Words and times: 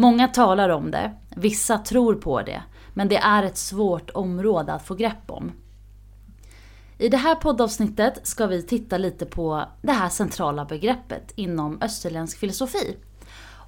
Många 0.00 0.28
talar 0.28 0.68
om 0.68 0.90
det, 0.90 1.14
vissa 1.36 1.78
tror 1.78 2.14
på 2.14 2.42
det, 2.42 2.62
men 2.94 3.08
det 3.08 3.16
är 3.16 3.42
ett 3.42 3.56
svårt 3.56 4.10
område 4.10 4.72
att 4.72 4.86
få 4.86 4.94
grepp 4.94 5.30
om. 5.30 5.52
I 6.98 7.08
det 7.08 7.16
här 7.16 7.34
poddavsnittet 7.34 8.26
ska 8.26 8.46
vi 8.46 8.62
titta 8.62 8.98
lite 8.98 9.26
på 9.26 9.64
det 9.82 9.92
här 9.92 10.08
centrala 10.08 10.64
begreppet 10.64 11.32
inom 11.34 11.82
österländsk 11.82 12.38
filosofi. 12.38 12.96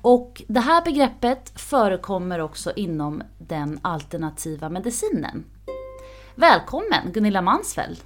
Och 0.02 0.42
det 0.48 0.60
här 0.60 0.84
begreppet 0.84 1.60
förekommer 1.60 2.38
också 2.38 2.72
inom 2.76 3.22
den 3.38 3.78
alternativa 3.82 4.68
medicinen. 4.68 5.44
Välkommen 6.34 7.12
Gunilla 7.12 7.42
Mansfeld! 7.42 8.00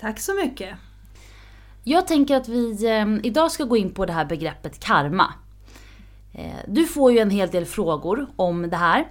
Tack 0.00 0.20
så 0.20 0.34
mycket! 0.34 0.76
Jag 1.84 2.06
tänker 2.06 2.36
att 2.36 2.48
vi 2.48 2.86
eh, 2.86 3.26
idag 3.26 3.52
ska 3.52 3.64
gå 3.64 3.76
in 3.76 3.94
på 3.94 4.06
det 4.06 4.12
här 4.12 4.24
begreppet 4.24 4.80
karma. 4.80 5.34
Eh, 6.38 6.56
du 6.66 6.86
får 6.86 7.12
ju 7.12 7.18
en 7.18 7.30
hel 7.30 7.48
del 7.48 7.66
frågor 7.66 8.26
om 8.36 8.70
det 8.70 8.76
här, 8.76 9.08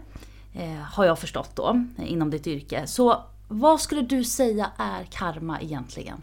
eh, 0.54 0.70
har 0.70 1.06
jag 1.06 1.20
förstått 1.20 1.56
då, 1.56 1.86
inom 2.06 2.30
ditt 2.30 2.48
yrke. 2.48 2.88
Så 2.88 3.24
vad 3.48 3.82
skulle 3.82 4.02
du 4.02 4.24
säga 4.24 4.72
är 4.78 5.04
karma 5.04 5.62
egentligen? 5.62 6.22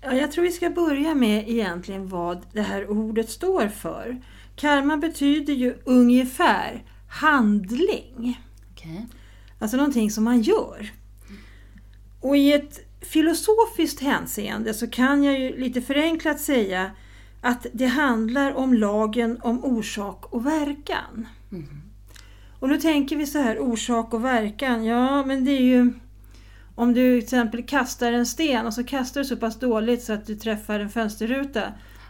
Ja, 0.00 0.12
jag 0.12 0.32
tror 0.32 0.44
vi 0.44 0.50
ska 0.50 0.70
börja 0.70 1.14
med 1.14 1.48
egentligen 1.48 2.08
vad 2.08 2.42
det 2.52 2.62
här 2.62 2.90
ordet 2.90 3.30
står 3.30 3.68
för. 3.68 4.22
Karma 4.56 4.96
betyder 4.96 5.54
ju 5.54 5.74
ungefär 5.84 6.84
handling. 7.08 8.40
Okay. 8.72 9.00
Alltså 9.58 9.76
någonting 9.76 10.10
som 10.10 10.24
man 10.24 10.42
gör. 10.42 10.92
Och 12.20 12.36
i 12.36 12.52
ett 12.52 12.80
filosofiskt 13.00 14.00
hänseende 14.00 14.74
så 14.74 14.86
kan 14.86 15.24
jag 15.24 15.40
ju 15.40 15.58
lite 15.58 15.80
förenklat 15.80 16.40
säga 16.40 16.90
att 17.44 17.66
det 17.72 17.86
handlar 17.86 18.54
om 18.54 18.74
lagen 18.74 19.38
om 19.42 19.64
orsak 19.64 20.24
och 20.30 20.46
verkan. 20.46 21.28
Mm. 21.52 21.82
Och 22.58 22.68
nu 22.68 22.76
tänker 22.76 23.16
vi 23.16 23.26
så 23.26 23.38
här, 23.38 23.58
orsak 23.58 24.14
och 24.14 24.24
verkan, 24.24 24.84
ja 24.84 25.24
men 25.24 25.44
det 25.44 25.50
är 25.50 25.62
ju 25.62 25.92
om 26.74 26.94
du 26.94 27.20
till 27.20 27.24
exempel 27.24 27.62
kastar 27.62 28.12
en 28.12 28.26
sten 28.26 28.66
och 28.66 28.74
så 28.74 28.84
kastar 28.84 29.20
du 29.20 29.24
så 29.24 29.36
pass 29.36 29.58
dåligt 29.58 30.02
så 30.02 30.12
att 30.12 30.26
du 30.26 30.34
träffar 30.34 30.80
en 30.80 30.90
fönsterruta 30.90 31.62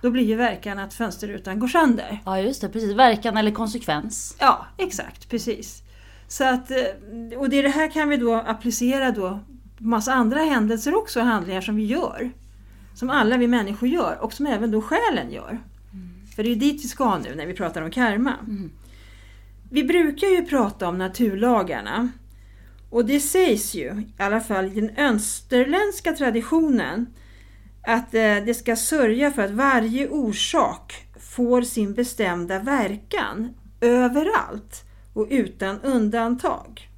då 0.03 0.11
blir 0.11 0.25
ju 0.25 0.37
verkan 0.37 0.79
att 0.79 0.95
fönsterrutan 0.95 1.59
går 1.59 1.69
sönder. 1.69 2.21
Ja 2.25 2.41
just 2.41 2.61
det, 2.61 2.69
precis. 2.69 2.95
Verkan 2.95 3.37
eller 3.37 3.51
konsekvens. 3.51 4.37
Ja, 4.41 4.67
exakt, 4.79 5.29
precis. 5.29 5.83
Så 6.29 6.45
att, 6.45 6.71
eh, 6.71 7.39
och 7.39 7.49
det, 7.49 7.63
det 7.63 7.69
här 7.69 7.91
kan 7.91 8.09
vi 8.09 8.17
då 8.17 8.35
applicera 8.35 9.11
då 9.11 9.41
massa 9.79 10.13
andra 10.13 10.41
händelser 10.41 10.95
också, 10.95 11.21
handlingar 11.21 11.61
som 11.61 11.77
vi 11.77 11.85
gör. 11.85 12.33
Som 12.95 13.11
alla 13.11 13.37
vi 13.37 13.47
människor 13.47 13.89
gör 13.89 14.19
och 14.21 14.33
som 14.33 14.47
även 14.47 14.71
då 14.71 14.83
själen 14.83 15.31
gör. 15.31 15.63
Mm. 15.93 16.27
För 16.37 16.43
det 16.43 16.51
är 16.51 16.57
dit 16.57 16.85
vi 16.85 16.89
ska 16.89 17.19
nu 17.19 17.35
när 17.35 17.47
vi 17.47 17.55
pratar 17.55 17.83
om 17.83 17.91
karma. 17.91 18.35
Mm. 18.47 18.71
Vi 19.71 19.85
brukar 19.85 20.27
ju 20.27 20.45
prata 20.45 20.89
om 20.89 20.99
naturlagarna. 20.99 22.09
Och 22.91 23.05
det 23.05 23.21
sägs 23.21 23.75
ju, 23.75 23.87
i 24.19 24.23
alla 24.23 24.41
fall 24.41 24.65
i 24.65 24.81
den 24.81 24.91
österländska 24.91 26.13
traditionen, 26.13 27.07
att 27.87 28.15
eh, 28.15 28.37
det 28.47 28.57
ska 28.57 28.77
sörja 28.77 29.31
för 29.31 29.43
att 29.43 29.51
varje 29.51 30.09
orsak 30.09 31.07
får 31.21 31.63
sin 31.63 31.95
bestämda 31.95 32.59
verkan 32.59 33.55
överallt 33.81 34.85
och 35.13 35.27
utan 35.31 35.81
undantag. 35.81 36.89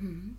Mm. 0.00 0.36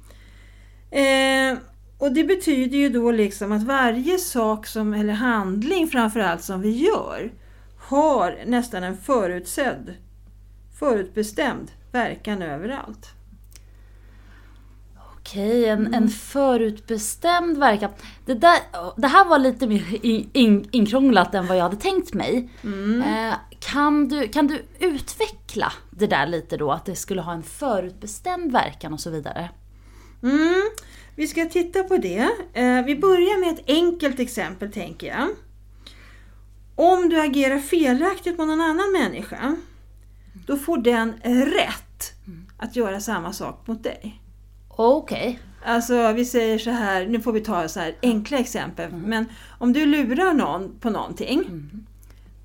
Eh, 0.92 1.60
och 2.02 2.12
det 2.12 2.24
betyder 2.24 2.78
ju 2.78 2.90
då 2.90 3.12
liksom 3.12 3.52
att 3.52 3.64
varje 3.64 4.18
sak 4.18 4.68
som, 4.68 4.94
eller 4.94 5.14
handling 5.14 5.88
framförallt 5.88 6.44
som 6.44 6.62
vi 6.62 6.70
gör 6.70 7.32
har 7.78 8.40
nästan 8.46 8.84
en 8.84 8.98
förutsedd, 8.98 9.94
förutbestämd 10.80 11.72
verkan 11.92 12.42
överallt. 12.42 13.08
Okej, 15.18 15.66
en, 15.66 15.80
mm. 15.80 15.94
en 15.94 16.10
förutbestämd 16.10 17.58
verkan. 17.58 17.92
Det, 18.26 18.34
där, 18.34 18.60
det 18.98 19.08
här 19.08 19.26
var 19.26 19.40
lite 19.40 19.68
mer 19.68 20.06
in, 20.06 20.30
in, 20.34 20.70
inkrånglat 20.72 21.36
än 21.36 21.48
vad 21.48 21.58
jag 21.58 21.64
hade 21.64 21.76
tänkt 21.76 22.14
mig. 22.14 22.50
Mm. 22.64 23.02
Eh, 23.02 23.36
kan, 23.60 24.08
du, 24.08 24.28
kan 24.28 24.48
du 24.48 24.66
utveckla 24.80 25.74
det 25.92 26.08
där 26.08 26.28
lite 26.28 26.58
då, 26.58 26.72
att 26.72 26.86
det 26.86 26.96
skulle 26.96 27.22
ha 27.22 27.34
en 27.34 27.44
förutbestämd 27.44 28.52
verkan 28.52 28.94
och 28.94 29.00
så 29.00 29.10
vidare? 29.10 29.50
Mm. 30.24 30.62
Vi 31.16 31.28
ska 31.28 31.46
titta 31.46 31.84
på 31.84 31.98
det. 31.98 32.30
Eh, 32.54 32.86
vi 32.86 32.96
börjar 32.96 33.40
med 33.40 33.54
ett 33.54 33.64
enkelt 33.68 34.20
exempel 34.20 34.72
tänker 34.72 35.08
jag. 35.08 35.30
Om 36.76 37.10
du 37.10 37.22
agerar 37.22 37.60
felaktigt 37.60 38.38
mot 38.38 38.48
någon 38.48 38.62
annan 38.62 38.92
människa, 38.92 39.56
då 40.48 40.58
får 40.58 40.78
den 40.78 41.14
rätt 41.24 42.14
att 42.58 42.76
göra 42.76 43.00
samma 43.00 43.34
sak 43.34 43.68
mot 43.68 43.84
dig. 43.84 44.22
Okej. 44.70 45.30
Okay. 45.30 45.38
Alltså 45.64 46.12
vi 46.12 46.26
säger 46.26 46.58
så 46.60 46.70
här, 46.70 47.06
nu 47.06 47.22
får 47.22 47.34
vi 47.34 47.42
ta 47.42 47.68
så 47.68 47.80
här 47.80 47.96
enkla 48.02 48.38
exempel, 48.38 48.90
mm. 48.90 49.02
men 49.02 49.26
om 49.60 49.74
du 49.74 49.86
lurar 49.86 50.34
någon 50.34 50.80
på 50.80 50.90
någonting, 50.90 51.40
mm. 51.40 51.86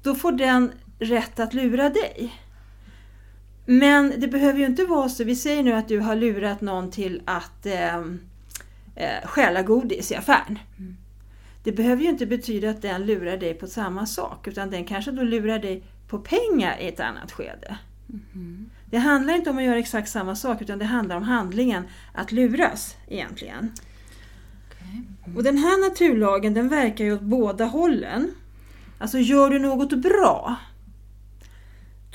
då 0.02 0.14
får 0.14 0.32
den 0.32 0.72
rätt 0.98 1.40
att 1.40 1.54
lura 1.54 1.88
dig. 1.88 2.34
Men 3.66 4.12
det 4.16 4.28
behöver 4.28 4.58
ju 4.58 4.66
inte 4.66 4.84
vara 4.84 5.08
så, 5.08 5.24
vi 5.24 5.36
säger 5.36 5.62
nu 5.62 5.72
att 5.72 5.88
du 5.88 6.00
har 6.00 6.16
lurat 6.16 6.60
någon 6.60 6.90
till 6.90 7.22
att 7.24 7.66
eh, 7.66 7.96
eh, 8.94 9.24
stjäla 9.24 9.62
godis 9.62 10.12
i 10.12 10.14
affären. 10.14 10.58
Mm. 10.78 10.96
Det 11.64 11.72
behöver 11.72 12.02
ju 12.02 12.08
inte 12.08 12.26
betyda 12.26 12.70
att 12.70 12.82
den 12.82 13.06
lurar 13.06 13.36
dig 13.36 13.54
på 13.54 13.66
samma 13.66 14.06
sak, 14.06 14.48
utan 14.48 14.70
den 14.70 14.84
kanske 14.84 15.10
då 15.10 15.22
lurar 15.22 15.58
dig 15.58 15.82
på 16.08 16.18
pengar 16.18 16.78
i 16.80 16.88
ett 16.88 17.00
annat 17.00 17.32
skede. 17.32 17.78
Mm. 18.34 18.70
Det 18.90 18.98
handlar 18.98 19.34
inte 19.34 19.50
om 19.50 19.58
att 19.58 19.64
göra 19.64 19.78
exakt 19.78 20.08
samma 20.08 20.36
sak, 20.36 20.62
utan 20.62 20.78
det 20.78 20.84
handlar 20.84 21.16
om 21.16 21.22
handlingen 21.22 21.84
att 22.12 22.32
luras 22.32 22.96
egentligen. 23.08 23.72
Okay. 24.68 25.02
Mm. 25.24 25.36
Och 25.36 25.42
den 25.42 25.58
här 25.58 25.88
naturlagen 25.88 26.54
den 26.54 26.68
verkar 26.68 27.04
ju 27.04 27.14
åt 27.14 27.20
båda 27.20 27.64
hållen. 27.64 28.34
Alltså 28.98 29.18
gör 29.18 29.50
du 29.50 29.58
något 29.58 29.92
bra, 29.92 30.56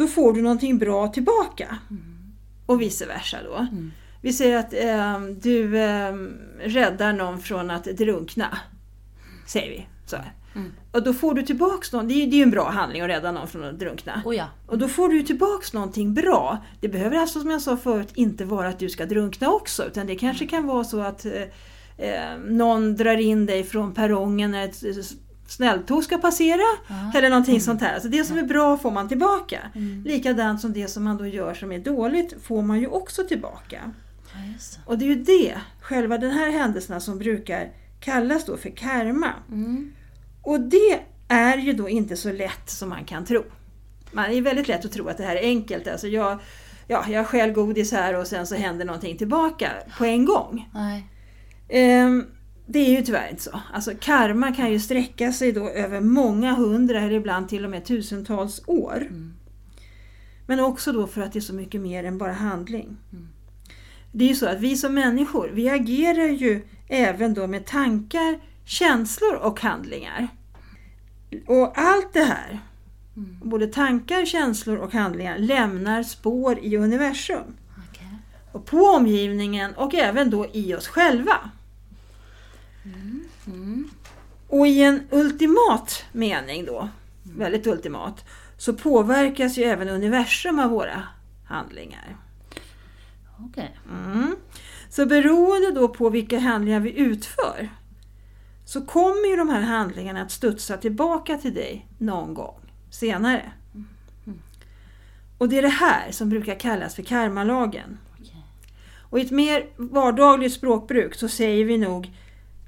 då 0.01 0.07
får 0.07 0.33
du 0.33 0.41
någonting 0.41 0.77
bra 0.77 1.07
tillbaka. 1.07 1.77
Mm. 1.89 2.03
Och 2.65 2.81
vice 2.81 3.05
versa 3.05 3.37
då. 3.43 3.55
Mm. 3.55 3.91
Vi 4.21 4.33
säger 4.33 4.57
att 4.57 4.73
eh, 4.73 5.19
du 5.41 5.77
eh, 5.77 6.13
räddar 6.59 7.13
någon 7.13 7.39
från 7.39 7.71
att 7.71 7.83
drunkna. 7.83 8.57
Säger 9.47 9.69
vi. 9.69 9.87
Så 10.05 10.17
mm. 10.55 10.71
Och 10.91 11.03
då 11.03 11.13
får 11.13 11.33
du 11.33 11.41
tillbaks 11.41 11.93
någon, 11.93 12.07
det 12.07 12.13
är 12.13 12.27
ju 12.27 12.43
en 12.43 12.51
bra 12.51 12.69
handling 12.69 13.01
att 13.01 13.09
rädda 13.09 13.31
någon 13.31 13.47
från 13.47 13.63
att 13.63 13.79
drunkna. 13.79 14.21
Oh 14.25 14.35
ja. 14.35 14.45
Och 14.67 14.77
då 14.77 14.87
får 14.87 15.09
du 15.09 15.23
tillbaks 15.23 15.73
någonting 15.73 16.13
bra. 16.13 16.57
Det 16.79 16.87
behöver 16.87 17.17
alltså 17.17 17.39
som 17.39 17.51
jag 17.51 17.61
sa 17.61 17.77
förut 17.77 18.11
inte 18.13 18.45
vara 18.45 18.67
att 18.67 18.79
du 18.79 18.89
ska 18.89 19.05
drunkna 19.05 19.49
också 19.49 19.85
utan 19.85 20.07
det 20.07 20.15
kanske 20.15 20.47
kan 20.47 20.67
vara 20.67 20.83
så 20.83 20.99
att 20.99 21.25
eh, 21.25 21.41
eh 21.97 22.37
någon 22.47 22.95
drar 22.95 23.17
in 23.17 23.45
dig 23.45 23.63
från 23.63 23.93
perrongen 23.93 24.51
när 24.51 24.65
ett 24.65 24.83
snälltåg 25.51 26.03
ska 26.03 26.17
passera 26.17 26.61
ja. 26.87 27.11
eller 27.15 27.29
någonting 27.29 27.53
mm. 27.53 27.61
sånt 27.61 27.81
här. 27.81 27.99
Så 27.99 28.07
det 28.07 28.23
som 28.23 28.37
är 28.37 28.43
bra 28.43 28.77
får 28.77 28.91
man 28.91 29.07
tillbaka. 29.07 29.59
Mm. 29.75 30.03
Likadant 30.03 30.61
som 30.61 30.73
det 30.73 30.87
som 30.87 31.03
man 31.03 31.17
då 31.17 31.27
gör 31.27 31.53
som 31.53 31.71
är 31.71 31.79
dåligt 31.79 32.33
får 32.43 32.61
man 32.61 32.79
ju 32.79 32.87
också 32.87 33.23
tillbaka. 33.23 33.91
Ja, 34.33 34.39
och 34.85 34.97
det 34.97 35.05
är 35.05 35.07
ju 35.07 35.23
det, 35.23 35.57
själva 35.81 36.17
den 36.17 36.31
här 36.31 36.51
händelserna 36.51 36.99
som 36.99 37.17
brukar 37.17 37.71
kallas 37.99 38.45
då 38.45 38.57
för 38.57 38.69
karma. 38.69 39.33
Mm. 39.49 39.93
Och 40.41 40.59
det 40.59 40.99
är 41.27 41.57
ju 41.57 41.73
då 41.73 41.89
inte 41.89 42.15
så 42.15 42.31
lätt 42.31 42.69
som 42.69 42.89
man 42.89 43.05
kan 43.05 43.25
tro. 43.25 43.43
Man 44.11 44.31
är 44.31 44.41
väldigt 44.41 44.67
lätt 44.67 44.85
att 44.85 44.91
tro 44.91 45.07
att 45.07 45.17
det 45.17 45.23
här 45.23 45.35
är 45.35 45.41
enkelt. 45.41 45.87
Alltså 45.87 46.07
jag, 46.07 46.39
ja, 46.87 47.05
jag 47.09 47.27
stjäl 47.27 47.51
godis 47.51 47.91
här 47.91 48.13
och 48.13 48.27
sen 48.27 48.47
så 48.47 48.55
händer 48.55 48.85
någonting 48.85 49.17
tillbaka 49.17 49.71
på 49.97 50.05
en 50.05 50.25
gång. 50.25 50.69
Um, 51.69 52.25
det 52.71 52.79
är 52.79 52.97
ju 52.97 53.01
tyvärr 53.01 53.29
inte 53.29 53.43
så. 53.43 53.59
Alltså 53.73 53.91
karma 53.99 54.51
kan 54.51 54.71
ju 54.71 54.79
sträcka 54.79 55.33
sig 55.33 55.51
då 55.51 55.69
över 55.69 56.01
många 56.01 56.53
hundra 56.53 57.01
eller 57.01 57.15
ibland 57.15 57.49
till 57.49 57.65
och 57.65 57.71
med 57.71 57.85
tusentals 57.85 58.61
år. 58.67 58.97
Mm. 58.97 59.33
Men 60.47 60.59
också 60.59 60.91
då 60.91 61.07
för 61.07 61.21
att 61.21 61.33
det 61.33 61.39
är 61.39 61.41
så 61.41 61.53
mycket 61.53 61.81
mer 61.81 62.03
än 62.03 62.17
bara 62.17 62.33
handling. 62.33 62.97
Mm. 63.11 63.27
Det 64.11 64.23
är 64.25 64.29
ju 64.29 64.35
så 64.35 64.45
att 64.45 64.59
vi 64.59 64.77
som 64.77 64.93
människor, 64.93 65.51
vi 65.53 65.69
agerar 65.69 66.27
ju 66.27 66.61
även 66.87 67.33
då 67.33 67.47
med 67.47 67.65
tankar, 67.65 68.39
känslor 68.65 69.35
och 69.35 69.59
handlingar. 69.59 70.27
Och 71.47 71.77
allt 71.77 72.13
det 72.13 72.23
här 72.23 72.59
Både 73.43 73.67
tankar, 73.67 74.25
känslor 74.25 74.77
och 74.77 74.93
handlingar 74.93 75.37
lämnar 75.37 76.03
spår 76.03 76.59
i 76.59 76.77
universum. 76.77 77.55
Okej. 77.89 78.17
Och 78.51 78.65
på 78.65 78.77
omgivningen 78.77 79.73
och 79.75 79.95
även 79.95 80.29
då 80.29 80.47
i 80.53 80.75
oss 80.75 80.87
själva. 80.87 81.51
Och 84.47 84.67
i 84.67 84.81
en 84.83 85.07
ultimat 85.11 86.05
mening 86.11 86.65
då, 86.65 86.89
väldigt 87.23 87.67
ultimat, 87.67 88.25
så 88.57 88.73
påverkas 88.73 89.57
ju 89.57 89.63
även 89.63 89.89
universum 89.89 90.59
av 90.59 90.69
våra 90.69 91.03
handlingar. 91.45 92.17
Okej. 93.39 93.77
Mm. 93.89 94.35
Så 94.89 95.05
beroende 95.05 95.71
då 95.71 95.87
på 95.87 96.09
vilka 96.09 96.39
handlingar 96.39 96.79
vi 96.79 96.99
utför 96.99 97.69
så 98.65 98.81
kommer 98.81 99.29
ju 99.29 99.35
de 99.35 99.49
här 99.49 99.61
handlingarna 99.61 100.21
att 100.21 100.31
studsa 100.31 100.77
tillbaka 100.77 101.37
till 101.37 101.53
dig 101.53 101.87
någon 101.97 102.33
gång 102.33 102.59
senare. 102.89 103.51
Och 105.37 105.49
det 105.49 105.57
är 105.57 105.61
det 105.61 105.67
här 105.67 106.11
som 106.11 106.29
brukar 106.29 106.59
kallas 106.59 106.95
för 106.95 107.03
karmalagen. 107.03 107.97
Och 109.09 109.19
i 109.19 109.21
ett 109.21 109.31
mer 109.31 109.65
vardagligt 109.77 110.53
språkbruk 110.53 111.15
så 111.15 111.27
säger 111.27 111.65
vi 111.65 111.77
nog 111.77 112.11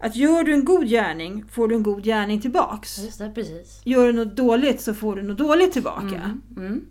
att 0.06 0.16
gör 0.16 0.44
du 0.44 0.54
en 0.54 0.66
god 0.66 0.88
gärning 0.88 1.46
får 1.52 1.68
du 1.68 1.76
en 1.76 1.84
god 1.84 2.04
gärning 2.04 2.42
tillbaks. 2.42 3.00
Just 3.00 3.20
det, 3.20 3.30
precis. 3.36 3.82
Gör 3.84 4.08
du 4.08 4.14
något 4.14 4.36
dåligt 4.36 4.82
så 4.82 4.94
får 4.94 5.16
du 5.16 5.22
något 5.22 5.38
dåligt 5.38 5.74
tillbaka. 5.74 6.06
Mm. 6.06 6.42
Mm. 6.58 6.86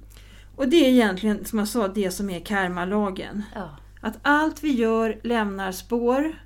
Och 0.56 0.68
det 0.68 0.76
är 0.86 0.88
egentligen, 0.90 1.44
som 1.44 1.58
jag 1.58 1.68
sa, 1.68 1.88
det 1.88 2.10
som 2.10 2.30
är 2.30 2.40
karmalagen. 2.40 3.42
Ja. 3.54 3.68
Att 4.00 4.14
allt 4.22 4.62
vi 4.64 4.72
gör 4.72 5.20
lämnar 5.22 5.72
spår 5.72 6.42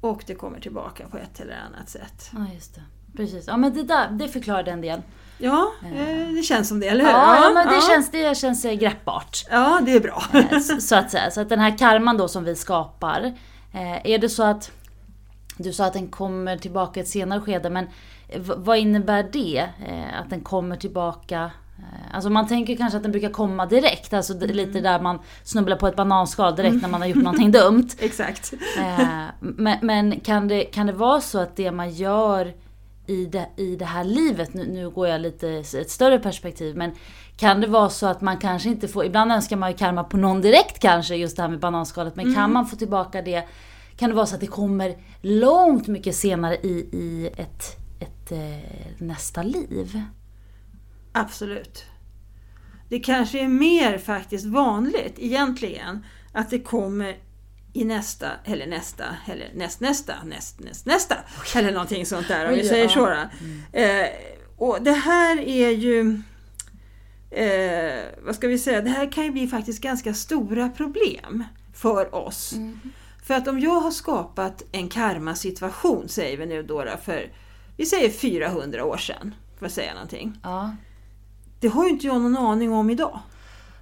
och 0.00 0.24
det 0.26 0.34
kommer 0.34 0.60
tillbaka 0.60 1.08
på 1.08 1.16
ett 1.18 1.40
eller 1.40 1.56
annat 1.74 1.88
sätt. 1.88 2.30
ja, 2.32 2.46
just 2.54 2.74
det. 2.74 2.82
Precis. 3.16 3.44
Ja, 3.46 3.56
men 3.56 3.74
det 3.74 3.82
där, 3.82 4.08
det 4.10 4.28
förklarade 4.28 4.70
en 4.70 4.80
del. 4.80 5.02
Ja, 5.38 5.72
eh, 5.94 6.28
det 6.34 6.42
känns 6.42 6.68
som 6.68 6.80
det, 6.80 6.86
eller 6.88 7.04
hur? 7.04 7.10
Ja, 7.10 7.34
ja 7.44 7.50
men 7.54 7.66
det, 7.68 7.74
ja. 7.74 7.80
Känns, 7.90 8.10
det 8.10 8.36
känns 8.38 8.64
eh, 8.64 8.72
greppbart. 8.74 9.44
Ja, 9.50 9.80
det 9.86 9.92
är 9.92 10.00
bra. 10.00 10.22
Eh, 10.34 10.52
s- 10.52 10.88
så 10.88 10.94
att 10.96 11.10
säga. 11.10 11.30
Så 11.30 11.40
att 11.40 11.48
den 11.48 11.58
här 11.58 11.78
karman 11.78 12.16
då 12.16 12.28
som 12.28 12.44
vi 12.44 12.56
skapar. 12.56 13.32
Eh, 13.72 14.06
är 14.10 14.18
det 14.18 14.28
så 14.28 14.42
att 14.42 14.70
du 15.58 15.72
sa 15.72 15.84
att 15.86 15.92
den 15.92 16.08
kommer 16.08 16.56
tillbaka 16.56 17.00
i 17.00 17.02
ett 17.02 17.08
senare 17.08 17.40
skede, 17.40 17.70
men 17.70 17.86
vad 18.56 18.78
innebär 18.78 19.22
det? 19.32 19.58
Eh, 19.88 20.20
att 20.20 20.30
den 20.30 20.40
kommer 20.40 20.76
tillbaka? 20.76 21.50
Eh, 21.78 22.14
alltså 22.14 22.30
man 22.30 22.46
tänker 22.48 22.76
kanske 22.76 22.96
att 22.96 23.02
den 23.02 23.12
brukar 23.12 23.30
komma 23.30 23.66
direkt, 23.66 24.12
alltså 24.14 24.34
d- 24.34 24.46
lite 24.46 24.80
där 24.80 25.00
man 25.00 25.18
snubblar 25.44 25.76
på 25.76 25.86
ett 25.88 25.96
bananskal 25.96 26.56
direkt 26.56 26.82
när 26.82 26.88
man 26.88 27.00
har 27.00 27.08
gjort 27.08 27.22
någonting 27.22 27.50
dumt. 27.52 27.88
Exakt. 27.98 28.52
Eh, 28.78 29.24
men 29.40 29.78
men 29.82 30.20
kan, 30.20 30.48
det, 30.48 30.64
kan 30.64 30.86
det 30.86 30.92
vara 30.92 31.20
så 31.20 31.38
att 31.38 31.56
det 31.56 31.70
man 31.72 31.90
gör 31.90 32.52
i 33.06 33.26
det, 33.26 33.46
i 33.56 33.76
det 33.76 33.84
här 33.84 34.04
livet, 34.04 34.54
nu, 34.54 34.66
nu 34.66 34.90
går 34.90 35.08
jag 35.08 35.20
lite 35.20 35.48
ett 35.50 35.90
större 35.90 36.18
perspektiv, 36.18 36.76
men 36.76 36.92
kan 37.36 37.60
det 37.60 37.66
vara 37.66 37.88
så 37.88 38.06
att 38.06 38.20
man 38.20 38.36
kanske 38.36 38.68
inte 38.68 38.88
får, 38.88 39.04
ibland 39.04 39.32
önskar 39.32 39.56
man 39.56 39.70
ju 39.70 39.76
karma 39.76 40.04
på 40.04 40.16
någon 40.16 40.40
direkt 40.40 40.78
kanske, 40.78 41.14
just 41.16 41.36
det 41.36 41.42
här 41.42 41.48
med 41.48 41.58
bananskalet, 41.60 42.16
men 42.16 42.34
kan 42.34 42.52
man 42.52 42.66
få 42.66 42.76
tillbaka 42.76 43.22
det, 43.22 43.42
kan 43.98 44.10
det 44.10 44.16
vara 44.16 44.26
så 44.26 44.34
att 44.34 44.40
det 44.40 44.46
kommer 44.46 44.96
långt 45.20 45.86
mycket 45.86 46.16
senare 46.16 46.56
i, 46.56 46.88
i 46.92 47.30
ett, 47.36 47.76
ett 48.00 48.32
eh, 48.32 49.06
nästa 49.06 49.42
liv? 49.42 50.02
Absolut. 51.12 51.84
Det 52.88 53.00
kanske 53.00 53.40
är 53.40 53.48
mer 53.48 53.98
faktiskt 53.98 54.46
vanligt 54.46 55.14
egentligen 55.16 56.04
att 56.32 56.50
det 56.50 56.58
kommer 56.58 57.16
i 57.72 57.84
nästa, 57.84 58.30
eller 58.44 58.66
nästa, 58.66 59.04
eller 59.26 59.50
nästnästa, 59.54 60.14
näst, 60.24 60.60
näst, 60.60 60.86
nästa, 60.86 61.16
eller 61.56 61.72
någonting 61.72 62.06
sånt 62.06 62.28
där 62.28 62.48
om 62.48 62.54
vi 62.54 62.68
säger 62.68 62.84
ja. 62.84 62.90
så. 62.90 63.06
då. 63.06 63.28
Eh, 63.78 64.06
och 64.56 64.78
det 64.82 64.92
här 64.92 65.40
är 65.40 65.70
ju, 65.70 66.22
eh, 67.30 68.04
vad 68.22 68.34
ska 68.34 68.48
vi 68.48 68.58
säga, 68.58 68.80
det 68.80 68.90
här 68.90 69.12
kan 69.12 69.24
ju 69.24 69.30
bli 69.30 69.46
faktiskt 69.46 69.82
ganska 69.82 70.14
stora 70.14 70.68
problem 70.68 71.44
för 71.74 72.14
oss. 72.14 72.54
För 73.28 73.34
att 73.34 73.48
om 73.48 73.60
jag 73.60 73.80
har 73.80 73.90
skapat 73.90 74.62
en 74.72 74.88
karmasituation, 74.88 76.08
säger 76.08 76.36
vi 76.36 76.46
nu 76.46 76.62
då, 76.62 76.84
för, 77.04 77.32
vi 77.76 77.86
säger 77.86 78.10
400 78.10 78.84
år 78.84 78.96
sedan, 78.96 79.34
för 79.58 79.66
att 79.66 79.72
säga 79.72 79.94
någonting. 79.94 80.38
Ja. 80.42 80.76
Det 81.60 81.68
har 81.68 81.84
ju 81.84 81.90
inte 81.90 82.06
jag 82.06 82.20
någon 82.20 82.36
aning 82.36 82.72
om 82.72 82.90
idag. 82.90 83.20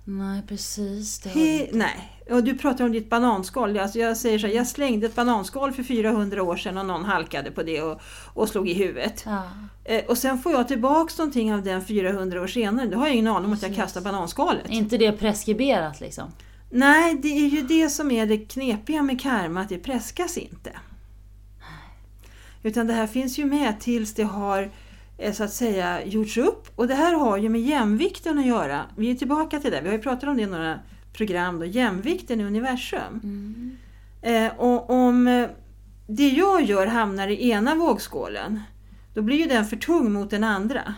Nej 0.05 0.43
precis. 0.49 1.19
Det 1.19 1.29
He, 1.29 1.69
nej. 1.73 2.23
Och 2.31 2.45
du 2.45 2.59
pratar 2.59 2.85
om 2.85 2.93
ditt 2.93 3.11
bananskal. 3.11 3.79
Alltså 3.79 3.99
jag 3.99 4.17
säger 4.17 4.39
så 4.39 4.47
här, 4.47 4.55
jag 4.55 4.67
slängde 4.67 5.07
ett 5.07 5.15
bananskal 5.15 5.73
för 5.73 5.83
400 5.83 6.43
år 6.43 6.57
sedan 6.57 6.79
och 6.79 6.87
någon 6.87 7.05
halkade 7.05 7.51
på 7.51 7.63
det 7.63 7.83
och, 7.83 8.01
och 8.35 8.49
slog 8.49 8.69
i 8.69 8.75
huvudet. 8.75 9.23
ja. 9.27 9.43
Eh, 9.85 10.05
och 10.05 10.19
sen 10.19 10.39
får 10.39 10.53
jag 10.53 10.69
tillbaks 10.69 11.19
någonting 11.19 11.55
av 11.55 11.63
den 11.63 11.85
400 11.85 12.43
år 12.43 12.47
senare. 12.47 12.87
Då 12.87 12.99
har 12.99 13.07
jag 13.07 13.15
ingen 13.15 13.27
aning 13.27 13.47
om 13.47 13.53
att 13.53 13.63
jag 13.63 13.75
kastar 13.75 14.01
bananskalet. 14.01 14.71
inte 14.71 14.99
det 14.99 15.13
preskriberat 15.13 16.01
liksom? 16.01 16.33
Nej, 16.71 17.15
det 17.15 17.29
är 17.29 17.49
ju 17.49 17.63
det 17.63 17.89
som 17.89 18.11
är 18.11 18.27
det 18.27 18.39
knepiga 18.39 19.03
med 19.03 19.21
karma, 19.21 19.61
att 19.61 19.69
det 19.69 19.79
preskas 19.79 20.39
inte. 20.39 20.73
Utan 22.63 22.87
det 22.87 22.93
här 22.93 23.07
finns 23.07 23.39
ju 23.39 23.45
med 23.45 23.81
tills 23.81 24.15
det 24.15 24.23
har 24.23 24.71
eh, 25.19 25.33
så 25.33 25.45
att 25.45 25.53
säga 25.53 26.05
gjorts 26.05 26.39
upp. 26.39 26.69
Och 26.77 26.89
det 26.89 26.95
här 26.95 27.15
har 27.15 27.37
ju 27.37 27.49
med 27.49 27.61
jämvikten 27.61 28.39
att 28.39 28.47
göra. 28.47 28.85
Vi 28.97 29.11
är 29.11 29.15
tillbaka 29.15 29.61
till 29.61 29.71
det, 29.71 29.81
vi 29.81 29.89
har 29.89 29.97
ju 29.97 30.03
pratat 30.03 30.29
om 30.29 30.37
det 30.37 30.43
i 30.43 30.47
några 30.47 30.79
program, 31.13 31.59
då, 31.59 31.65
jämvikten 31.65 32.41
i 32.41 32.45
universum. 32.45 33.21
Eh, 34.23 34.53
och 34.57 34.91
om 34.91 35.27
eh, 35.27 35.49
det 36.07 36.29
jag 36.29 36.63
gör 36.63 36.87
hamnar 36.87 37.29
i 37.29 37.51
ena 37.51 37.75
vågskålen, 37.75 38.61
då 39.15 39.23
blir 39.23 39.37
ju 39.37 39.47
den 39.47 39.67
för 39.67 39.77
tung 39.77 40.13
mot 40.13 40.31
den 40.31 40.45
andra. 40.45 40.95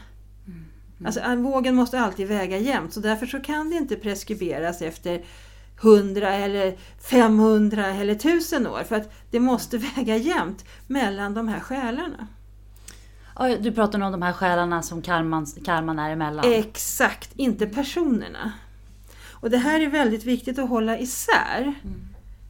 Alltså 1.04 1.20
eh, 1.20 1.36
vågen 1.36 1.74
måste 1.74 2.00
alltid 2.00 2.28
väga 2.28 2.58
jämnt, 2.58 2.92
så 2.92 3.00
därför 3.00 3.26
så 3.26 3.40
kan 3.40 3.70
det 3.70 3.76
inte 3.76 3.96
preskriberas 3.96 4.82
efter 4.82 5.24
100 5.82 6.32
eller 6.32 6.76
500 7.10 7.86
eller 7.86 8.12
1000 8.12 8.66
år, 8.66 8.84
för 8.84 8.96
att 8.96 9.12
det 9.30 9.40
måste 9.40 9.78
väga 9.96 10.16
jämnt 10.16 10.64
mellan 10.86 11.34
de 11.34 11.48
här 11.48 11.60
själarna. 11.60 12.26
Du 13.60 13.72
pratar 13.72 14.00
om 14.00 14.12
de 14.12 14.22
här 14.22 14.32
själarna 14.32 14.82
som 14.82 15.02
karman, 15.02 15.46
karman 15.64 15.98
är 15.98 16.10
emellan. 16.10 16.52
Exakt, 16.52 17.30
inte 17.36 17.66
personerna. 17.66 18.52
Och 19.40 19.50
det 19.50 19.58
här 19.58 19.80
är 19.80 19.86
väldigt 19.86 20.24
viktigt 20.24 20.58
att 20.58 20.68
hålla 20.68 20.98
isär. 20.98 21.74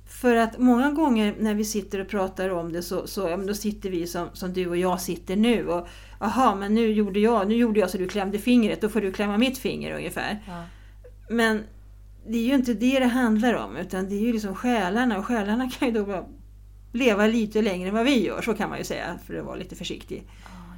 För 0.08 0.36
att 0.36 0.58
många 0.58 0.90
gånger 0.90 1.34
när 1.38 1.54
vi 1.54 1.64
sitter 1.64 1.98
och 1.98 2.08
pratar 2.08 2.48
om 2.48 2.72
det 2.72 2.82
så, 2.82 3.06
så 3.06 3.20
ja, 3.20 3.36
då 3.36 3.54
sitter 3.54 3.90
vi 3.90 4.06
som, 4.06 4.28
som 4.32 4.52
du 4.52 4.66
och 4.66 4.76
jag 4.76 5.00
sitter 5.00 5.36
nu. 5.36 5.68
Och 5.68 5.88
Jaha, 6.20 6.54
men 6.54 6.74
nu 6.74 6.92
gjorde, 6.92 7.20
jag, 7.20 7.48
nu 7.48 7.54
gjorde 7.54 7.80
jag 7.80 7.90
så 7.90 7.98
du 7.98 8.08
klämde 8.08 8.38
fingret, 8.38 8.80
då 8.80 8.88
får 8.88 9.00
du 9.00 9.12
klämma 9.12 9.38
mitt 9.38 9.58
finger 9.58 9.96
ungefär. 9.96 10.42
Ja. 10.46 10.64
Men 11.30 11.64
det 12.28 12.38
är 12.38 12.46
ju 12.46 12.54
inte 12.54 12.74
det 12.74 12.98
det 12.98 13.06
handlar 13.06 13.54
om, 13.54 13.76
utan 13.76 14.08
det 14.08 14.14
är 14.14 14.20
ju 14.20 14.32
liksom 14.32 14.54
själarna. 14.54 15.18
Och 15.18 15.26
själarna 15.26 15.70
kan 15.70 15.88
ju 15.88 15.94
då 15.94 16.04
bara 16.04 16.24
leva 16.92 17.26
lite 17.26 17.62
längre 17.62 17.88
än 17.88 17.94
vad 17.94 18.04
vi 18.04 18.26
gör, 18.26 18.42
så 18.42 18.54
kan 18.54 18.68
man 18.68 18.78
ju 18.78 18.84
säga, 18.84 19.18
för 19.26 19.34
att 19.34 19.44
vara 19.44 19.56
lite 19.56 19.76
försiktig. 19.76 20.24
Ja, 20.26 20.74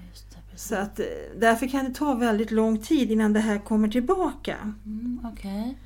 det. 0.53 0.59
Så 0.59 0.75
att, 0.77 1.01
eh, 1.01 1.07
därför 1.39 1.67
kan 1.67 1.85
det 1.85 1.95
ta 1.95 2.15
väldigt 2.15 2.51
lång 2.51 2.79
tid 2.79 3.11
innan 3.11 3.33
det 3.33 3.41
här 3.41 3.59
kommer 3.59 3.89
tillbaka. 3.89 4.75
Mm, 4.85 5.27
Okej. 5.33 5.77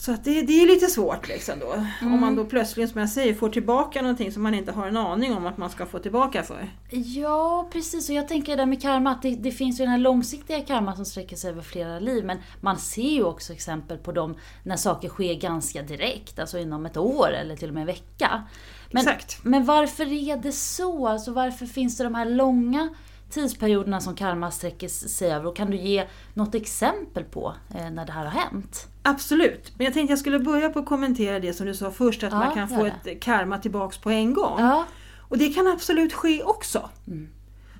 Så 0.00 0.12
att 0.12 0.24
det, 0.24 0.42
det 0.42 0.62
är 0.62 0.66
lite 0.66 0.86
svårt 0.86 1.28
liksom 1.28 1.58
då. 1.58 1.86
Om 2.02 2.20
man 2.20 2.36
då 2.36 2.44
plötsligt, 2.44 2.90
som 2.90 3.00
jag 3.00 3.10
säger, 3.10 3.34
får 3.34 3.48
tillbaka 3.48 4.02
någonting 4.02 4.32
som 4.32 4.42
man 4.42 4.54
inte 4.54 4.72
har 4.72 4.86
en 4.86 4.96
aning 4.96 5.34
om 5.34 5.46
att 5.46 5.58
man 5.58 5.70
ska 5.70 5.86
få 5.86 5.98
tillbaka 5.98 6.42
för. 6.42 6.68
Ja, 6.90 7.68
precis. 7.72 8.08
Och 8.08 8.14
jag 8.14 8.28
tänker 8.28 8.52
det 8.52 8.62
där 8.62 8.66
med 8.66 8.82
karma, 8.82 9.10
att 9.10 9.22
det, 9.22 9.36
det 9.36 9.52
finns 9.52 9.80
ju 9.80 9.84
den 9.84 9.90
här 9.90 9.98
långsiktiga 9.98 10.60
karma 10.60 10.96
som 10.96 11.04
sträcker 11.04 11.36
sig 11.36 11.50
över 11.50 11.62
flera 11.62 11.98
liv. 11.98 12.24
Men 12.24 12.38
man 12.60 12.78
ser 12.78 13.10
ju 13.10 13.24
också 13.24 13.52
exempel 13.52 13.98
på 13.98 14.12
dem 14.12 14.36
när 14.62 14.76
saker 14.76 15.08
sker 15.08 15.34
ganska 15.34 15.82
direkt, 15.82 16.38
alltså 16.38 16.58
inom 16.58 16.86
ett 16.86 16.96
år 16.96 17.32
eller 17.32 17.56
till 17.56 17.68
och 17.68 17.74
med 17.74 17.80
en 17.80 17.86
vecka. 17.86 18.42
Men, 18.90 19.02
Exakt. 19.02 19.44
men 19.44 19.64
varför 19.64 20.12
är 20.12 20.36
det 20.36 20.52
så? 20.52 21.08
Alltså 21.08 21.32
varför 21.32 21.66
finns 21.66 21.96
det 21.96 22.04
de 22.04 22.14
här 22.14 22.26
långa 22.26 22.88
tidsperioderna 23.30 24.00
som 24.00 24.16
karma 24.16 24.50
sträcker 24.50 24.88
sig 24.88 25.32
över? 25.32 25.46
Och 25.46 25.56
kan 25.56 25.70
du 25.70 25.76
ge 25.76 26.06
något 26.34 26.54
exempel 26.54 27.24
på 27.24 27.54
eh, 27.74 27.90
när 27.90 28.06
det 28.06 28.12
här 28.12 28.24
har 28.24 28.40
hänt? 28.40 28.88
Absolut. 29.02 29.72
Men 29.76 29.84
jag 29.84 29.94
tänkte 29.94 30.12
jag 30.12 30.18
skulle 30.18 30.38
börja 30.38 30.68
på 30.68 30.78
att 30.78 30.86
kommentera 30.86 31.40
det 31.40 31.52
som 31.52 31.66
du 31.66 31.74
sa 31.74 31.90
först, 31.90 32.22
att 32.22 32.32
Ja, 32.32 32.38
man 32.38 32.54
kan 32.54 32.68
få 32.68 32.86
gör 32.86 32.94
ett 33.04 33.22
karma 33.22 33.58
tillbaks 33.58 33.98
på 33.98 34.10
en 34.10 34.34
gång. 34.34 34.60
Ja. 34.60 34.84
Och 35.18 35.38
det 35.38 35.48
kan 35.48 35.66
absolut 35.66 36.12
ske 36.12 36.42
också. 36.42 36.90
Mm. 37.06 37.28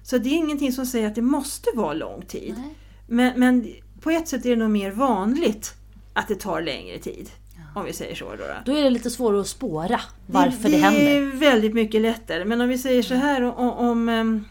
Så 0.02 0.18
det 0.18 0.28
är 0.28 0.34
ingenting 0.34 0.72
som 0.72 0.86
säger 0.86 1.06
att 1.06 1.14
det 1.14 1.22
måste 1.22 1.70
vara 1.74 1.92
lång 1.92 2.22
tid. 2.22 2.62
Men, 3.06 3.40
men 3.40 3.68
på 4.00 4.10
ett 4.10 4.28
sätt 4.28 4.46
är 4.46 4.50
det 4.50 4.56
nog 4.56 4.70
mer 4.70 4.90
vanligt 4.90 5.74
att 6.12 6.28
det 6.28 6.34
tar 6.34 6.60
längre 6.62 6.98
tid. 6.98 7.30
Om 7.74 7.84
vi 7.84 7.92
säger 7.92 8.14
så. 8.14 8.24
Då, 8.24 8.36
då. 8.36 8.72
Då 8.72 8.78
är 8.78 8.82
det 8.82 8.90
lite 8.90 9.10
svårare 9.10 9.40
att 9.40 9.46
spåra 9.48 10.00
varför 10.26 10.62
det, 10.62 10.76
det 10.76 10.76
händer. 10.76 11.16
är 11.16 11.36
väldigt 11.36 11.74
mycket 11.74 12.00
lättare. 12.00 12.44
Men 12.44 12.60
om 12.60 12.68
vi 12.68 12.78
säger 12.78 13.02
så 13.02 13.14
här, 13.14 13.42
om, 13.42 13.70
om, 13.70 14.44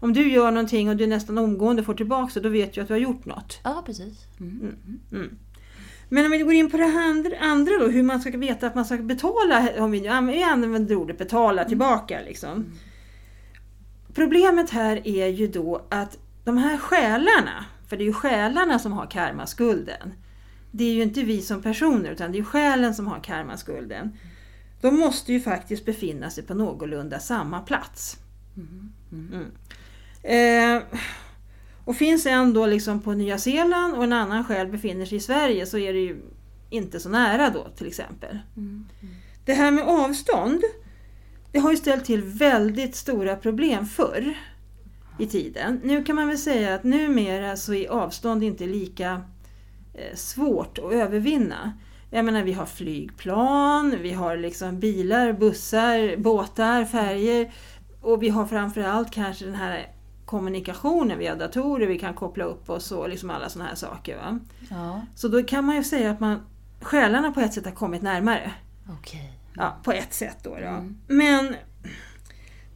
om 0.00 0.12
du 0.12 0.32
gör 0.32 0.50
någonting 0.50 0.88
och 0.88 0.96
du 0.96 1.06
nästan 1.06 1.38
omgående 1.38 1.84
får 1.84 1.94
tillbaka 1.94 2.30
det, 2.34 2.40
då 2.40 2.48
vet 2.48 2.74
du 2.74 2.80
att 2.80 2.88
du 2.88 2.94
har 2.94 2.98
gjort 2.98 3.24
något. 3.24 3.60
Ja, 3.64 3.82
precis. 3.86 4.26
Mm. 4.40 5.36
Men 6.08 6.24
om 6.24 6.30
vi 6.30 6.38
går 6.38 6.52
in 6.52 6.70
på 6.70 6.76
det 6.76 7.36
andra- 7.40 7.78
då, 7.78 7.88
hur 7.88 8.02
man 8.02 8.20
ska 8.20 8.38
veta 8.38 8.66
att 8.66 8.74
man 8.74 8.84
ska 8.84 8.96
betala, 8.96 9.68
om 9.78 9.90
vi, 9.90 10.08
använder 10.42 10.94
ordet 10.94 11.18
betala 11.18 11.64
tillbaka 11.64 12.20
liksom. 12.24 12.64
Problemet 14.14 14.70
här 14.70 15.08
är 15.08 15.26
ju 15.26 15.46
då 15.46 15.86
att 15.88 16.18
de 16.44 16.58
här 16.58 16.76
själarna 16.76 17.64
För 17.88 17.96
det 17.96 18.02
är 18.02 18.06
ju 18.06 18.12
själarna 18.12 18.78
som 18.78 18.92
har 18.92 19.06
karmaskulden. 19.06 20.12
Det 20.70 20.84
är 20.84 20.94
ju 20.94 21.02
inte 21.02 21.22
vi 21.22 21.42
som 21.42 21.62
personer 21.62 22.10
utan 22.10 22.32
det 22.32 22.38
är 22.38 22.42
själen 22.42 22.94
som 22.94 23.06
har 23.06 23.20
karmaskulden. 23.20 24.12
De 24.80 24.98
måste 24.98 25.32
ju 25.32 25.40
faktiskt 25.40 25.84
befinna 25.84 26.30
sig 26.30 26.44
på 26.44 26.54
någorlunda 26.54 27.18
samma 27.18 27.60
plats. 27.60 28.16
Mm. 29.12 29.46
Eh, 30.22 30.82
och 31.84 31.96
finns 31.96 32.26
en 32.26 32.52
då 32.52 32.66
liksom 32.66 33.00
på 33.00 33.12
Nya 33.12 33.38
Zeeland 33.38 33.94
och 33.94 34.04
en 34.04 34.12
annan 34.12 34.44
själ 34.44 34.66
befinner 34.66 35.06
sig 35.06 35.18
i 35.18 35.20
Sverige 35.20 35.66
så 35.66 35.78
är 35.78 35.92
det 35.92 35.98
ju 35.98 36.22
inte 36.70 37.00
så 37.00 37.08
nära 37.08 37.50
då 37.50 37.68
till 37.76 37.86
exempel. 37.86 38.38
Det 39.44 39.54
här 39.54 39.70
med 39.70 39.84
avstånd, 39.84 40.62
det 41.52 41.58
har 41.58 41.70
ju 41.70 41.76
ställt 41.76 42.04
till 42.04 42.22
väldigt 42.22 42.96
stora 42.96 43.36
problem 43.36 43.86
förr 43.86 44.34
i 45.18 45.26
tiden. 45.26 45.80
Nu 45.84 46.04
kan 46.04 46.16
man 46.16 46.28
väl 46.28 46.38
säga 46.38 46.74
att 46.74 46.84
numera 46.84 47.56
så 47.56 47.74
är 47.74 47.88
avstånd 47.88 48.42
inte 48.42 48.66
lika 48.66 49.22
eh, 49.94 50.14
svårt 50.14 50.78
att 50.78 50.92
övervinna. 50.92 51.72
Jag 52.10 52.24
menar 52.24 52.42
vi 52.42 52.52
har 52.52 52.66
flygplan, 52.66 53.96
vi 54.02 54.12
har 54.12 54.36
liksom 54.36 54.80
bilar, 54.80 55.32
bussar, 55.32 56.16
båtar, 56.16 56.84
färger 56.84 57.52
och 58.00 58.22
vi 58.22 58.28
har 58.28 58.46
framförallt 58.46 59.10
kanske 59.10 59.44
den 59.44 59.54
här 59.54 59.86
kommunikationen, 60.30 61.18
vi 61.18 61.26
har 61.26 61.36
datorer, 61.36 61.86
vi 61.86 61.98
kan 61.98 62.14
koppla 62.14 62.44
upp 62.44 62.70
oss 62.70 62.92
och 62.92 63.08
liksom 63.08 63.30
alla 63.30 63.48
sådana 63.48 63.68
här 63.68 63.76
saker. 63.76 64.16
Va? 64.16 64.38
Ja, 64.70 65.02
Så 65.14 65.28
då 65.28 65.42
kan 65.42 65.64
man 65.64 65.76
ju 65.76 65.84
säga 65.84 66.10
att 66.10 66.20
man, 66.20 66.40
själarna 66.80 67.32
på 67.32 67.40
ett 67.40 67.54
sätt 67.54 67.64
har 67.64 67.72
kommit 67.72 68.02
närmare. 68.02 68.52
okej. 69.00 69.32
Ja, 69.54 69.76
på 69.84 69.92
ett 69.92 70.14
sätt 70.14 70.36
då. 70.42 70.50
då. 70.50 70.56
Mm. 70.56 70.98
Men 71.06 71.54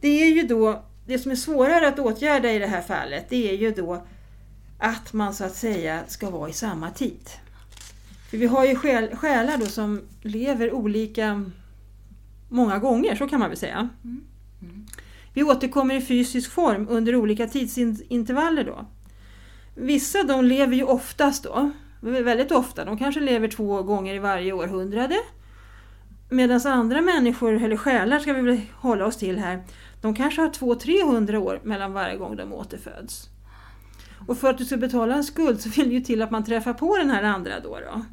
det 0.01 0.07
är 0.07 0.35
ju 0.35 0.43
då, 0.47 0.83
det 1.05 1.19
som 1.19 1.31
är 1.31 1.35
svårare 1.35 1.87
att 1.87 1.99
åtgärda 1.99 2.51
i 2.51 2.59
det 2.59 2.67
här 2.67 2.81
fallet, 2.81 3.25
det 3.29 3.49
är 3.49 3.57
ju 3.57 3.71
då 3.71 4.05
att 4.79 5.13
man 5.13 5.33
så 5.33 5.43
att 5.43 5.55
säga 5.55 6.03
ska 6.07 6.29
vara 6.29 6.49
i 6.49 6.53
samma 6.53 6.91
tid. 6.91 7.29
För 8.29 8.37
vi 8.37 8.47
har 8.47 8.65
ju 8.65 8.75
själ, 8.75 9.15
själar 9.15 9.57
då 9.57 9.65
som 9.65 10.01
lever 10.21 10.73
olika 10.73 11.45
många 12.49 12.79
gånger, 12.79 13.15
så 13.15 13.27
kan 13.27 13.39
man 13.39 13.49
väl 13.49 13.57
säga. 13.57 13.89
Vi 15.35 15.43
återkommer 15.43 15.95
i 15.95 16.01
fysisk 16.01 16.51
form 16.51 16.87
under 16.89 17.15
olika 17.15 17.47
tidsintervaller 17.47 18.63
då. 18.63 18.85
Vissa 19.75 20.23
de 20.23 20.45
lever 20.45 20.75
ju 20.75 20.83
oftast 20.83 21.43
då, 21.43 21.71
väldigt 21.99 22.51
ofta, 22.51 22.85
de 22.85 22.97
kanske 22.97 23.21
lever 23.21 23.47
två 23.47 23.83
gånger 23.83 24.15
i 24.15 24.19
varje 24.19 24.53
århundrade. 24.53 25.15
Medan 26.29 26.61
andra 26.65 27.01
människor, 27.01 27.63
eller 27.63 27.77
själar 27.77 28.19
ska 28.19 28.33
vi 28.33 28.41
väl 28.41 28.61
hålla 28.73 29.05
oss 29.05 29.17
till 29.17 29.37
här, 29.37 29.63
de 30.01 30.15
kanske 30.15 30.41
har 30.41 30.49
200-300 30.49 31.35
år 31.35 31.59
mellan 31.63 31.93
varje 31.93 32.17
gång 32.17 32.35
de 32.35 32.53
återföds. 32.53 33.29
Och 34.27 34.37
för 34.37 34.49
att 34.49 34.57
du 34.57 34.65
ska 34.65 34.77
betala 34.77 35.15
en 35.15 35.23
skuld 35.23 35.61
så 35.61 35.69
vill 35.69 35.89
det 35.89 35.95
ju 35.95 36.01
till 36.01 36.21
att 36.21 36.31
man 36.31 36.45
träffar 36.45 36.73
på 36.73 36.97
den 36.97 37.09
här 37.09 37.23
andra 37.23 37.59
då. 37.59 37.79
då. 37.79 38.05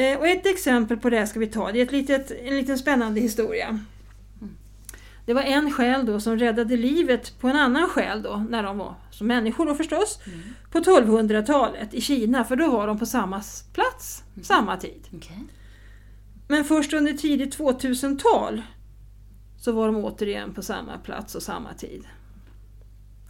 Eh, 0.00 0.18
Och 0.18 0.26
ett 0.28 0.46
exempel 0.46 0.96
på 0.96 1.10
det 1.10 1.18
här 1.18 1.26
ska 1.26 1.40
vi 1.40 1.46
ta, 1.46 1.72
det 1.72 1.80
är 1.80 1.84
ett 1.84 1.92
litet, 1.92 2.30
en 2.30 2.56
liten 2.56 2.78
spännande 2.78 3.20
historia. 3.20 3.80
Det 5.30 5.34
var 5.34 5.42
en 5.42 5.72
själ 5.72 6.06
då 6.06 6.20
som 6.20 6.38
räddade 6.38 6.76
livet 6.76 7.38
på 7.40 7.48
en 7.48 7.56
annan 7.56 7.88
själ 7.88 8.22
då, 8.22 8.36
när 8.48 8.62
de 8.62 8.78
var 8.78 8.94
som 9.10 9.26
människor 9.26 9.66
då 9.66 9.74
förstås, 9.74 10.18
på 10.70 10.78
1200-talet 10.78 11.94
i 11.94 12.00
Kina, 12.00 12.44
för 12.44 12.56
då 12.56 12.70
var 12.70 12.86
de 12.86 12.98
på 12.98 13.06
samma 13.06 13.42
plats, 13.72 14.24
samma 14.42 14.76
tid. 14.76 15.08
Okej. 15.14 15.44
Men 16.48 16.64
först 16.64 16.92
under 16.92 17.12
tidigt 17.12 17.58
2000-tal 17.58 18.62
så 19.58 19.72
var 19.72 19.86
de 19.86 19.96
återigen 19.96 20.54
på 20.54 20.62
samma 20.62 20.98
plats 20.98 21.34
och 21.34 21.42
samma 21.42 21.74
tid. 21.74 22.04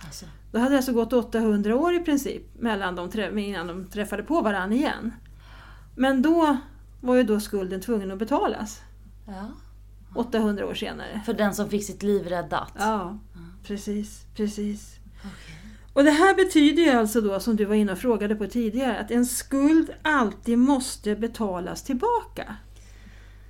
Alltså, 0.05 0.27
Då 0.53 0.59
hade 0.59 0.71
det 0.71 0.77
alltså 0.77 0.93
gått 0.93 1.13
800 1.13 1.77
år 1.77 1.95
i 1.95 2.01
princip 2.01 2.43
mellan 2.59 2.97
de 2.97 3.39
innan 3.39 3.67
de 3.67 3.87
träffade 3.87 4.23
på 4.23 4.41
varandra 4.41 4.77
igen. 4.77 5.13
Men 5.97 6.23
då 6.23 6.57
var 7.01 7.15
ju 7.15 7.23
då 7.23 7.41
skulden 7.41 7.81
tvungen 7.81 8.11
att 8.11 8.19
betalas. 8.19 8.81
ja. 9.27 9.49
800 10.15 10.67
år 10.67 10.75
senare. 10.75 11.21
För 11.27 11.35
den 11.35 11.55
som 11.55 11.71
fick 11.71 11.85
sitt 11.85 12.03
liv 12.03 12.27
räddat. 12.27 12.73
Ja, 12.79 13.19
precis, 13.63 14.25
precis. 14.37 14.97
Okej. 15.19 15.61
Och 15.93 16.05
det 16.05 16.11
här 16.11 16.35
betyder 16.35 16.83
ju 16.83 16.91
alltså 16.91 17.21
då, 17.21 17.41
som 17.41 17.57
du 17.57 17.65
var 17.65 17.75
inne 17.75 17.93
och 17.93 17.99
frågade 17.99 18.35
på 18.35 18.47
tidigare, 18.47 18.99
att 18.99 19.11
en 19.11 19.27
skuld 19.27 19.91
alltid 20.03 20.59
måste 20.59 21.17
betalas 21.17 21.83
tillbaka. 21.83 22.57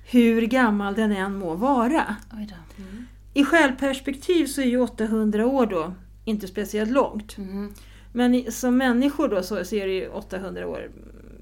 Hur 0.05 0.41
gammal 0.41 0.95
den 0.95 1.11
än 1.11 1.35
må 1.35 1.55
vara. 1.55 2.15
Mm. 2.31 3.07
I 3.33 3.45
självperspektiv 3.45 4.45
så 4.45 4.61
är 4.61 4.65
ju 4.65 4.81
800 4.81 5.45
år 5.45 5.65
då 5.65 5.93
inte 6.25 6.47
speciellt 6.47 6.91
långt. 6.91 7.37
Mm. 7.37 7.73
Men 8.13 8.51
som 8.51 8.77
människor 8.77 9.27
då 9.27 9.43
så, 9.43 9.65
så 9.65 9.75
är 9.75 9.87
det 9.87 9.93
ju 9.93 10.09
800 10.09 10.67
år 10.67 10.91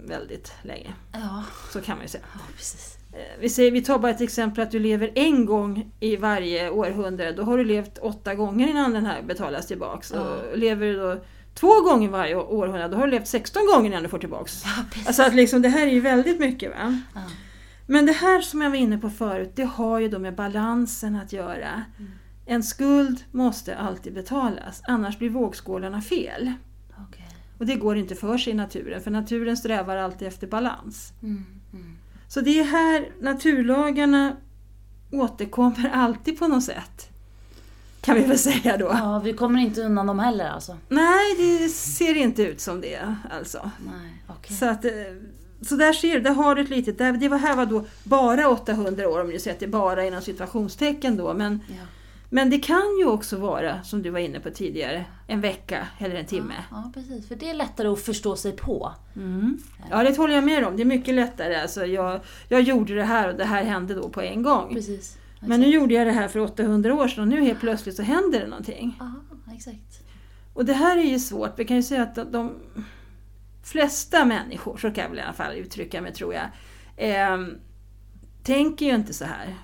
väldigt 0.08 0.54
länge. 0.62 0.94
Ja. 1.12 1.44
Så 1.74 1.82
kan 1.82 1.98
man 1.98 2.06
ju 2.06 2.10
säga. 2.10 2.24
ja, 2.34 2.40
precis. 2.56 2.99
Eh, 3.14 3.20
Vi, 3.40 3.50
säger, 3.50 3.72
vi 3.72 3.82
tar 3.82 4.00
bara 4.00 4.12
ett 4.12 4.22
exempel 4.22 4.64
att 4.64 4.72
du 4.72 4.80
lever 4.80 5.12
en 5.16 5.46
gång 5.46 5.92
i 6.00 6.16
varje 6.16 6.70
århundrade. 6.70 7.32
Då 7.32 7.44
har 7.44 7.58
du 7.58 7.64
levt 7.64 7.98
åtta 7.98 8.36
gånger 8.36 8.68
innan 8.68 8.94
den 8.94 9.06
här 9.06 9.22
betalas 9.22 9.68
tillbaks. 9.68 10.12
Ja. 10.16 10.22
Och 10.22 10.58
lever 10.58 10.86
du 10.86 10.96
då 10.98 11.24
två 11.54 11.82
gånger 11.82 12.10
varje 12.10 12.36
århundrade, 12.36 12.88
då 12.88 12.98
har 12.98 13.06
du 13.06 13.12
levt 13.12 13.28
16 13.28 13.62
gånger 13.74 13.90
innan 13.90 14.04
du 14.04 14.10
får 14.10 14.20
tillbaks. 14.20 14.64
Ja, 14.66 14.84
precis. 14.92 15.08
Alltså 15.08 15.24
att 15.24 15.36
liksom, 15.36 15.62
det 15.62 15.70
här 15.70 15.88
är 15.88 15.92
ju 15.92 16.00
väldigt 16.00 16.40
mycket. 16.40 16.72
Va? 16.72 17.02
Ja. 17.16 17.22
Men 17.86 18.06
det 18.06 18.12
här 18.12 18.42
som 18.42 18.62
jag 18.62 18.70
var 18.70 18.78
inne 18.78 18.98
på 18.98 19.10
förut, 19.10 19.52
det 19.56 19.64
har 19.64 20.00
ju 20.00 20.08
då 20.10 20.20
med 20.20 20.36
balansen 20.36 21.16
att 21.16 21.34
göra. 21.34 21.84
En 22.46 22.64
skuld 22.64 23.24
måste 23.32 23.76
alltid 23.76 24.14
betalas, 24.14 24.82
annars 24.88 25.18
blir 25.18 25.30
vågskålarna 25.30 26.02
fel. 26.02 26.52
Okej. 27.08 27.28
Och 27.60 27.66
det 27.66 27.76
går 27.76 27.98
inte 27.98 28.16
för 28.16 28.38
sig 28.38 28.54
i 28.54 28.56
naturen, 28.56 29.02
för 29.02 29.12
naturen 29.12 29.58
strävar 29.58 29.98
alltid 29.98 30.28
efter 30.28 30.48
balans. 30.48 31.14
Mm. 31.24 31.46
Så 32.30 32.42
det 32.42 32.60
är 32.60 32.64
här 32.64 33.10
naturlagarna 33.22 34.36
återkommer 35.12 35.90
alltid 35.94 36.40
på 36.40 36.48
något 36.48 36.64
sätt. 36.64 37.10
Kan 38.02 38.16
vi 38.16 38.22
väl 38.22 38.38
säga 38.40 38.78
då. 38.78 38.86
Ja, 38.86 39.22
vi 39.24 39.34
kommer 39.34 39.60
inte 39.62 39.82
undan 39.82 40.08
dem 40.08 40.20
heller 40.20 40.50
alltså. 40.50 40.78
Nej, 40.90 41.36
det 41.38 41.70
ser 41.70 42.18
inte 42.18 42.44
ut 42.44 42.62
som 42.62 42.82
det 42.82 43.16
alltså. 43.32 43.72
Nej, 43.86 44.24
okej. 44.28 44.56
Så, 44.58 44.66
att, 44.66 44.86
eh, 44.86 44.92
så 45.62 45.76
där 45.76 45.94
ser 45.94 46.14
du, 46.14 46.20
där 46.20 46.34
har 46.34 46.56
du 46.56 46.62
ett 46.62 46.70
litet, 46.70 46.98
där- 46.98 47.12
det 47.14 47.30
var 47.30 47.38
här 47.38 47.56
var 47.56 47.66
då 47.66 47.86
bara 48.04 48.50
800 48.50 49.10
år 49.10 49.22
om 49.22 49.30
du 49.30 49.40
sätter 49.40 49.68
bara 49.68 50.06
inom 50.06 50.22
situationstecken 50.22 51.18
då. 51.18 51.34
Men, 51.34 51.60
Ja. 51.68 51.76
Men 52.30 52.50
det 52.50 52.60
kan 52.60 52.98
ju 53.00 53.06
också 53.06 53.38
vara, 53.38 53.84
som 53.84 54.02
du 54.02 54.10
var 54.10 54.20
inne 54.20 54.40
på 54.40 54.50
tidigare, 54.50 55.06
en 55.28 55.42
vecka 55.42 55.88
eller 55.98 56.16
en 56.16 56.26
timme. 56.26 56.54
ja, 56.72 56.92
precis. 56.94 57.28
För 57.28 57.36
det 57.36 57.50
är 57.50 57.54
lättare 57.54 57.88
att 57.88 58.02
förstå 58.02 58.36
sig 58.36 58.52
på. 58.52 58.94
Mm. 59.16 59.58
Ja, 59.90 60.04
det 60.04 60.18
håller 60.18 60.36
jag 60.36 60.44
med 60.44 60.68
om. 60.68 60.76
Det 60.76 60.84
är 60.84 60.86
mycket 60.86 61.16
lättare. 61.16 61.56
Alltså, 61.56 61.86
jag, 61.86 62.22
jag 62.48 62.62
gjorde 62.62 62.96
det 62.96 63.04
här 63.04 63.30
och 63.30 63.36
det 63.36 63.46
här 63.46 63.64
hände 63.64 63.94
då 63.94 64.10
på 64.10 64.22
en 64.22 64.44
gång. 64.44 64.74
Precis. 64.74 65.18
Men 65.40 65.60
nu 65.60 65.68
gjorde 65.68 65.94
jag 65.94 66.08
det 66.08 66.12
här 66.12 66.28
för 66.28 66.40
800 66.40 66.94
år 66.94 67.08
sedan 67.08 67.22
och 67.22 67.28
nu 67.28 67.42
helt 67.42 67.60
plötsligt 67.60 67.96
så 67.96 68.04
händer 68.04 68.40
det 68.40 68.48
någonting. 68.48 68.96
Ja, 69.00 69.14
exakt. 69.54 70.02
Och 70.54 70.66
det 70.66 70.74
här 70.74 70.98
är 70.98 71.04
ju 71.04 71.20
svårt. 71.20 71.60
Vi 71.60 71.66
kan 71.66 71.78
ju 71.78 71.84
säga 71.84 72.04
att 72.04 72.32
de 72.32 72.56
flesta 73.64 74.26
människor, 74.26 74.78
så 74.78 74.92
kan 74.92 75.02
jag 75.04 75.10
väl 75.10 75.20
i 75.20 75.22
alla 75.22 75.34
fall 75.34 75.56
uttrycka 75.56 76.02
mig 76.02 76.14
tror 76.14 76.34
jag, 76.34 76.46
eh, 76.98 77.38
tänker 78.44 78.86
ju 78.86 78.96
inte 78.96 79.14
så 79.14 79.26
här. 79.26 79.56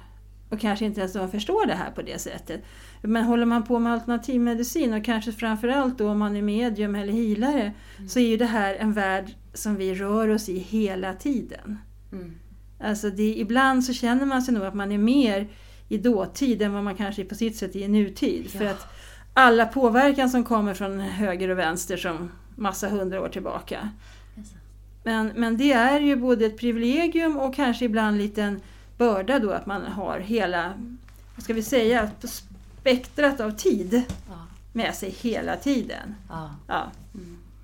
Och 0.55 0.61
kanske 0.61 0.85
inte 0.85 0.99
ens 0.99 1.13
de 1.13 1.31
förstår 1.31 1.65
det 1.65 1.73
här 1.73 1.91
på 1.91 2.01
det 2.01 2.19
sättet. 2.21 2.61
Men 3.01 3.23
håller 3.23 3.45
man 3.45 3.63
på 3.63 3.79
med 3.79 3.93
alternativmedicin 3.93 4.93
och 4.93 5.05
kanske 5.05 5.31
framförallt 5.31 5.97
då 5.97 6.09
om 6.09 6.19
man 6.19 6.35
är 6.35 6.41
medium 6.41 6.95
eller 6.95 7.13
healare 7.13 7.71
så 8.07 8.19
är 8.19 8.27
ju 8.27 8.37
det 8.37 8.45
här 8.45 8.75
en 8.75 8.93
värld 8.93 9.25
som 9.53 9.75
vi 9.75 9.93
rör 9.95 10.29
oss 10.29 10.49
i 10.49 10.57
hela 10.59 11.13
tiden. 11.13 11.77
Mm. 12.11 12.35
Alltså 12.79 13.09
det, 13.09 13.35
ibland 13.37 13.83
så 13.83 13.93
känner 13.93 14.25
man 14.25 14.41
sig 14.41 14.53
nog 14.53 14.63
att 14.63 14.73
man 14.73 14.91
är 14.91 14.97
mer 14.97 15.47
i 15.89 15.97
dåtid 15.97 16.61
än 16.61 16.73
vad 16.73 16.83
man 16.83 16.95
kanske 16.95 17.21
är 17.21 17.25
på 17.25 17.35
sitt 17.35 17.57
sätt 17.57 17.75
är 17.75 17.79
i 17.79 17.87
nutid. 17.87 18.49
För 18.49 18.63
Ja. 18.65 18.71
att 18.71 18.87
alla 19.33 19.65
påverkan 19.65 20.29
som 20.29 20.43
kommer 20.43 20.73
från 20.73 20.99
höger 20.99 21.49
och 21.49 21.59
vänster 21.59 21.97
som 21.97 22.31
massa 22.55 22.89
hundra 22.89 23.21
år 23.21 23.29
tillbaka. 23.29 23.89
Men, 25.03 25.31
men 25.35 25.57
det 25.57 25.71
är 25.71 25.99
ju 25.99 26.15
både 26.15 26.45
ett 26.45 26.57
privilegium 26.57 27.37
och 27.37 27.55
kanske 27.55 27.85
ibland 27.85 28.17
lite 28.17 28.43
en 28.43 28.61
börda 28.97 29.39
då 29.39 29.51
att 29.51 29.65
man 29.65 29.81
har 29.85 30.19
hela, 30.19 30.73
vad 31.35 31.43
ska 31.43 31.53
vi 31.53 31.63
säga, 31.63 32.11
spektrat 32.81 33.39
av 33.39 33.51
tid 33.51 34.03
Ja. 34.29 34.47
med 34.73 34.95
sig 34.95 35.09
hela 35.09 35.55
tiden. 35.55 36.15
Ja. 36.29 36.55
Ja. 36.67 36.91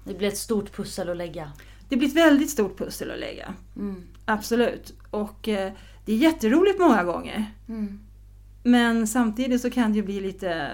Det 0.04 0.14
blir 0.14 0.28
ett 0.28 0.38
stort 0.38 0.76
pussel 0.76 1.10
att 1.10 1.18
lägga. 1.18 1.52
Det 1.90 1.98
blir 1.98 2.08
ett 2.08 2.16
väldigt 2.16 2.50
stort 2.50 2.78
pussel 2.78 3.12
att 3.12 3.20
lägga. 3.20 3.54
Mm. 3.76 4.04
Absolut. 4.26 4.94
Och 5.10 5.48
eh, 5.48 5.72
det 6.06 6.14
är 6.14 6.18
jätteroligt 6.18 6.80
många 6.80 7.04
gånger. 7.04 7.46
Mm. 7.68 8.00
Men 8.64 9.08
samtidigt 9.08 9.62
så 9.62 9.70
kan 9.70 9.92
det 9.92 9.96
ju 9.98 10.04
bli 10.04 10.20
lite, 10.20 10.72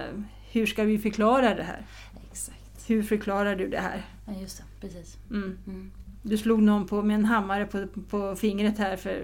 hur 0.51 0.65
ska 0.65 0.83
vi 0.83 0.99
förklara 0.99 1.55
det 1.55 1.63
här? 1.63 1.85
Exakt. 2.31 2.57
Hur 2.87 3.03
förklarar 3.03 3.55
du 3.55 3.67
det 3.69 3.79
här? 3.79 4.05
Ja, 4.25 4.33
just 4.41 4.57
det. 4.57 4.63
Precis. 4.87 5.17
Mm. 5.29 5.57
Mm. 5.67 5.91
Du 6.21 6.37
slog 6.37 6.61
någon 6.61 6.87
på, 6.87 7.01
med 7.03 7.15
en 7.15 7.25
hammare 7.25 7.65
på, 7.65 7.87
på 8.09 8.35
fingret 8.35 8.77
här 8.77 8.95
för, 8.97 9.23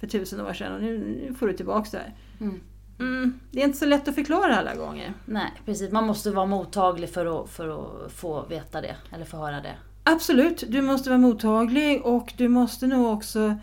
för 0.00 0.06
tusen 0.06 0.40
år 0.40 0.52
sedan 0.52 0.74
och 0.74 0.82
nu, 0.82 1.34
får 1.38 1.46
du 1.46 1.52
tillbaks 1.52 1.90
det 1.90 1.98
här. 1.98 2.14
Mm. 2.40 2.60
mm, 2.98 3.40
det 3.50 3.60
är 3.60 3.64
inte 3.64 3.78
så 3.78 3.86
lätt 3.86 4.08
att 4.08 4.14
förklara 4.14 4.56
alla 4.56 4.74
gånger. 4.74 5.14
Nej, 5.24 5.52
precis. 5.64 5.92
Man 5.92 6.06
måste 6.06 6.30
vara 6.30 6.46
mottaglig 6.46 7.10
för 7.10 7.42
att, 7.42 7.50
för 7.50 7.68
att 7.68 8.12
få 8.12 8.46
veta 8.46 8.80
det, 8.80 8.96
eller 9.12 9.24
få 9.24 9.36
höra 9.36 9.60
det. 9.60 9.74
Absolut, 10.02 10.64
du 10.68 10.82
måste 10.82 11.10
vara 11.10 11.18
mottaglig 11.18 12.02
och 12.06 12.32
du 12.36 12.48
måste 12.48 12.86
nog 12.86 13.06
också 13.06 13.56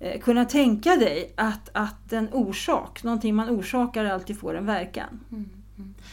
eh, 0.00 0.20
kunna 0.20 0.44
tänka 0.44 0.96
dig 0.96 1.32
att, 1.36 1.70
att 1.72 2.12
en 2.12 2.28
orsak, 2.32 3.02
någonting 3.02 3.34
man 3.34 3.50
orsakar 3.50 4.04
alltid 4.04 4.38
får 4.38 4.54
en 4.54 4.66
verkan. 4.66 5.20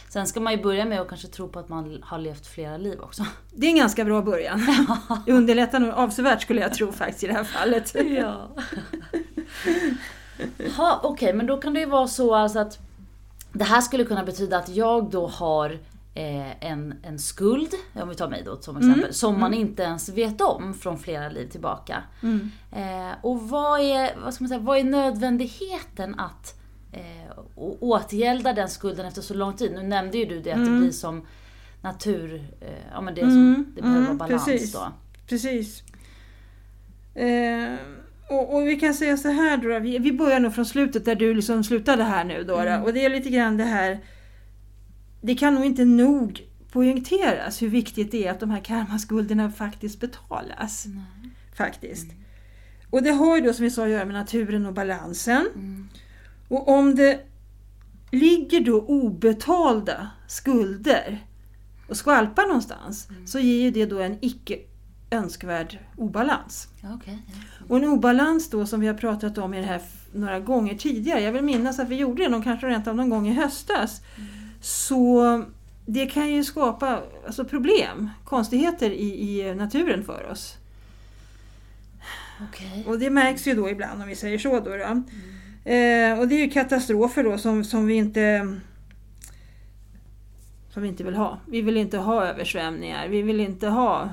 Sen 0.08 0.26
ska 0.26 0.40
man 0.40 0.52
ju 0.52 0.62
börja 0.62 0.84
med 0.84 1.00
att 1.00 1.08
kanske 1.08 1.28
tro 1.28 1.48
på 1.48 1.58
att 1.58 1.68
man 1.68 2.02
har 2.02 2.18
levt 2.18 2.46
flera 2.46 2.76
liv 2.76 3.00
också. 3.00 3.26
Det 3.54 3.66
är 3.66 3.70
en 3.70 3.76
ganska 3.76 4.04
bra 4.04 4.22
början. 4.22 4.66
Det 5.26 5.32
underlättar 5.32 5.80
nog 5.80 5.90
avsevärt 5.90 6.42
skulle 6.42 6.60
jag 6.60 6.74
tro 6.74 6.92
faktiskt 6.92 7.24
i 7.24 7.26
det 7.26 7.32
här 7.32 7.44
fallet. 7.44 7.94
Ja. 8.18 8.48
Okej, 11.02 11.32
men 11.32 11.46
då 11.46 11.56
kan 11.56 11.74
det 11.74 11.80
ju 11.80 11.86
vara 11.86 12.08
så 12.08 12.34
alltså 12.34 12.58
att 12.58 12.78
det 13.52 13.64
här 13.64 13.80
skulle 13.80 14.04
kunna 14.04 14.24
betyda 14.24 14.58
att 14.58 14.68
jag 14.68 15.10
då 15.10 15.26
har 15.26 15.78
eh, 16.14 16.70
en, 16.70 16.94
en 17.02 17.18
skuld, 17.18 17.74
om 17.94 18.08
vi 18.08 18.14
tar 18.14 18.28
mig 18.28 18.42
då 18.44 18.60
som 18.60 18.76
exempel, 18.76 19.14
som 19.14 19.40
man 19.40 19.54
inte 19.54 19.82
ens 19.82 20.08
vet 20.08 20.40
om 20.40 20.74
från 20.74 20.98
flera 20.98 21.28
liv 21.28 21.48
tillbaka. 21.48 22.02
Mm. 22.22 22.50
Eh, 22.72 23.16
och 23.22 23.48
vad 23.48 23.80
är, 23.80 24.16
vad, 24.24 24.34
ska 24.34 24.44
man 24.44 24.48
säga, 24.48 24.60
vad 24.60 24.78
är 24.78 24.84
nödvändigheten 24.84 26.20
att 26.20 26.54
eh, 26.92 27.38
å- 27.54 27.76
återgälda 27.80 28.52
den 28.52 28.68
skulden 28.68 29.06
efter 29.06 29.22
så 29.22 29.34
lång 29.34 29.56
tid? 29.56 29.72
Nu 29.72 29.82
nämnde 29.82 30.18
ju 30.18 30.24
du 30.24 30.40
det 30.40 30.52
att 30.52 30.64
det 30.64 30.70
blir 30.70 30.90
som 30.90 31.26
natur, 31.82 32.34
eh, 32.60 32.68
ja 32.92 33.00
men 33.00 33.14
det, 33.14 33.20
som, 33.20 33.30
Mm, 33.30 33.66
det 33.74 33.82
behöver 33.82 34.00
mm, 34.06 34.16
vara 34.18 34.28
balans 34.28 34.44
precis. 34.44 34.72
då. 34.72 34.92
Precis. 35.28 35.82
Eh, 37.14 37.74
och, 38.30 38.54
och 38.54 38.68
vi 38.68 38.76
kan 38.80 38.94
säga 38.94 39.16
så 39.16 39.28
här 39.28 39.56
då, 39.56 39.78
vi, 39.78 39.98
vi 39.98 40.12
börjar 40.12 40.40
nog 40.40 40.54
från 40.54 40.66
slutet 40.66 41.04
där 41.04 41.14
du 41.14 41.34
liksom 41.34 41.64
slutade 41.64 42.04
här 42.04 42.24
nu 42.24 42.44
då. 42.44 42.56
Mm. 42.58 42.82
Och 42.82 42.92
det 42.92 43.04
är 43.04 43.10
lite 43.10 43.30
grann 43.30 43.56
det 43.56 43.64
här, 43.64 43.98
det 45.20 45.34
kan 45.34 45.54
nog 45.54 45.64
inte 45.64 45.84
nog 45.84 46.42
poängteras 46.72 47.62
hur 47.62 47.68
viktigt 47.68 48.10
det 48.10 48.26
är 48.26 48.30
att 48.30 48.40
de 48.40 48.50
här 48.50 48.60
karmaskulderna 48.60 49.50
faktiskt 49.50 50.00
betalas. 50.00 50.86
Faktiskt. 51.56 52.06
Och 52.90 53.02
det 53.02 53.10
har 53.10 53.36
ju 53.36 53.42
då 53.42 53.52
som 53.52 53.64
vi 53.64 53.70
sa 53.70 53.84
att 53.84 53.90
göra 53.90 54.04
med 54.04 54.14
naturen 54.14 54.66
och 54.66 54.72
balansen. 54.74 55.46
Mm. 55.54 55.88
Och 56.48 56.68
om 56.68 56.94
det 56.94 57.20
ligger 58.10 58.60
då 58.60 58.80
obetalda 58.80 60.10
skulder 60.28 61.26
och 61.88 61.96
skvalpar 61.96 62.46
någonstans 62.46 63.08
så 63.26 63.38
ger 63.38 63.62
ju 63.62 63.70
det 63.70 63.86
då 63.86 64.00
en 64.00 64.18
icke 64.20 64.58
önskvärd 65.10 65.78
obalans. 65.96 66.68
Okej, 66.94 67.18
ja. 67.26 67.64
Och 67.68 67.76
en 67.76 67.84
obalans 67.84 68.50
då 68.50 68.66
som 68.66 68.80
vi 68.80 68.86
har 68.86 68.94
pratat 68.94 69.38
om 69.38 69.54
i 69.54 69.60
det 69.60 69.66
här 69.66 69.80
några 70.12 70.40
gånger 70.40 70.74
tidigare, 70.74 71.20
jag 71.20 71.32
vill 71.32 71.42
minnas 71.42 71.78
att 71.78 71.88
vi 71.88 71.96
gjorde 71.96 72.22
det 72.22 72.28
någon, 72.28 72.42
kanske 72.42 72.66
rent 72.66 72.86
av 72.86 72.96
någon 72.96 73.10
gång 73.10 73.28
i 73.28 73.32
höstas. 73.32 74.00
Så 74.60 75.44
det 75.86 76.06
kan 76.06 76.28
ju 76.28 76.44
skapa 76.44 77.02
alltså 77.26 77.44
problem, 77.44 78.10
konstigheter 78.24 78.90
i, 78.90 79.40
i 79.40 79.54
naturen 79.54 80.04
för 80.04 80.30
oss. 80.30 80.56
Okej. 82.48 82.84
Och 82.86 82.98
det 82.98 83.10
märks 83.10 83.46
ju 83.46 83.54
då 83.54 83.70
ibland 83.70 84.02
om 84.02 84.08
vi 84.08 84.16
säger 84.16 84.38
så. 84.38 84.60
Då, 84.60 84.76
då. 84.76 85.02
Eh, 85.68 86.18
och 86.18 86.28
det 86.28 86.34
är 86.34 86.38
ju 86.38 86.50
katastrofer 86.50 87.24
då 87.24 87.38
som, 87.38 87.64
som 87.64 87.86
vi 87.86 87.94
inte 87.94 88.56
som 90.70 90.82
vi 90.82 90.88
inte 90.88 91.04
vill 91.04 91.14
ha. 91.14 91.38
Vi 91.46 91.62
vill 91.62 91.76
inte 91.76 91.98
ha 91.98 92.26
översvämningar, 92.26 93.08
vi 93.08 93.22
vill 93.22 93.40
inte 93.40 93.68
ha 93.68 94.08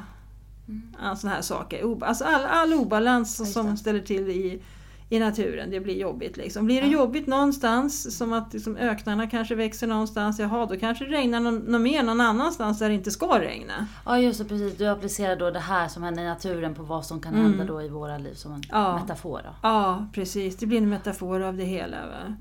mm. 0.68 1.16
sådana 1.16 1.36
här 1.36 1.42
saker. 1.42 2.04
Alltså 2.04 2.24
all, 2.24 2.46
all 2.46 2.74
obalans 2.74 3.54
som 3.54 3.78
ställer 3.78 4.00
till 4.00 4.30
i, 4.30 4.62
i 5.10 5.20
naturen, 5.20 5.72
det 5.72 5.80
blir 5.80 5.96
jobbigt. 5.98 6.38
Liksom. 6.38 6.66
Blir 6.66 6.82
det 6.82 6.88
Ja. 6.88 6.94
jobbigt 6.94 7.28
någonstans, 7.28 8.18
som 8.18 8.34
att 8.34 8.54
liksom, 8.54 8.78
öknarna 8.78 9.28
kanske 9.28 9.56
växer 9.56 9.88
någonstans, 9.88 10.40
jaha 10.40 10.66
då 10.66 10.76
kanske 10.78 11.06
det 11.06 11.12
regnar 11.12 11.40
någon, 11.40 11.56
någon 11.58 11.84
mer 11.84 12.04
någon 12.04 12.22
annanstans 12.22 12.80
där 12.80 12.90
det 12.90 12.96
inte 12.96 13.12
ska 13.12 13.40
regna. 13.40 13.88
Ja 14.06 14.20
just 14.20 14.40
det, 14.40 14.46
precis. 14.46 14.78
Du 14.78 14.88
applicerar 14.88 15.36
då 15.36 15.52
det 15.52 15.60
här 15.60 15.88
som 15.88 16.04
händer 16.04 16.24
i 16.24 16.26
naturen 16.26 16.76
på 16.76 16.84
vad 16.84 17.06
som 17.06 17.20
kan 17.22 17.34
Mm. 17.34 17.46
hända 17.46 17.64
då 17.74 17.82
i 17.82 17.90
våra 17.90 18.18
liv 18.18 18.34
som 18.34 18.54
en 18.54 18.64
Ja. 18.70 19.00
metafor. 19.00 19.42
Då. 19.44 19.50
Ja, 19.64 20.08
precis. 20.14 20.58
Det 20.58 20.66
blir 20.66 20.78
en 20.78 20.90
metafor 20.90 21.42
av 21.42 21.58
det 21.58 21.64
hela. 21.64 21.98
Va? 22.08 22.36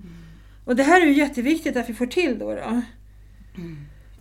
Och 0.64 0.76
det 0.76 0.82
här 0.82 1.00
är 1.00 1.06
ju 1.06 1.12
jätteviktigt 1.12 1.76
att 1.76 1.88
vi 1.88 1.94
får 1.94 2.06
till 2.06 2.38
då. 2.38 2.50
då. 2.54 2.80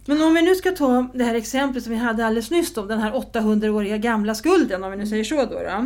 Men 0.06 0.22
om 0.22 0.34
vi 0.34 0.42
nu 0.42 0.56
ska 0.56 0.72
ta 0.72 1.08
det 1.14 1.24
här 1.24 1.36
exemplet 1.36 1.84
som 1.84 1.92
vi 1.94 1.98
hade 2.00 2.26
alldeles 2.26 2.52
nyss 2.52 2.78
om 2.78 2.88
den 2.88 3.00
här 3.00 3.12
800-åriga 3.12 3.98
gamla 3.98 4.36
skulden, 4.36 4.84
om 4.84 4.92
vi 4.92 4.98
nu 4.98 5.08
säger 5.08 5.24
så. 5.24 5.36
Då, 5.46 5.60
då. 5.60 5.86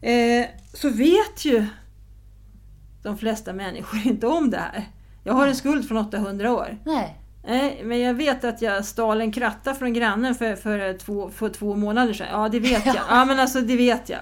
Eh, 0.00 0.46
så 0.74 0.88
vet 0.88 1.44
ju 1.44 1.66
de 3.02 3.18
flesta 3.18 3.52
människor 3.52 4.00
inte 4.06 4.26
om 4.26 4.50
det 4.50 4.56
här. 4.58 4.88
Jag 5.24 5.34
har 5.34 5.48
en 5.48 5.56
skuld 5.56 5.88
från 5.88 5.96
800 5.96 6.52
år. 6.52 6.78
Nej. 6.84 7.18
Nej, 7.48 7.80
men 7.84 8.00
jag 8.00 8.14
vet 8.14 8.44
att 8.44 8.62
jag 8.62 8.84
stal 8.84 9.20
en 9.20 9.32
kratta 9.32 9.74
från 9.74 9.92
grannen 9.92 10.34
för, 10.34 10.56
för, 10.56 10.98
två, 10.98 11.30
för 11.30 11.48
två 11.48 11.76
månader 11.76 12.12
sedan. 12.12 12.26
Ja, 12.30 12.48
det 12.48 12.60
vet 12.60 12.86
jag. 12.86 12.96
Ja, 13.10 13.24
men 13.24 13.40
alltså 13.40 13.60
det 13.60 13.76
vet 13.76 14.08
jag. 14.08 14.20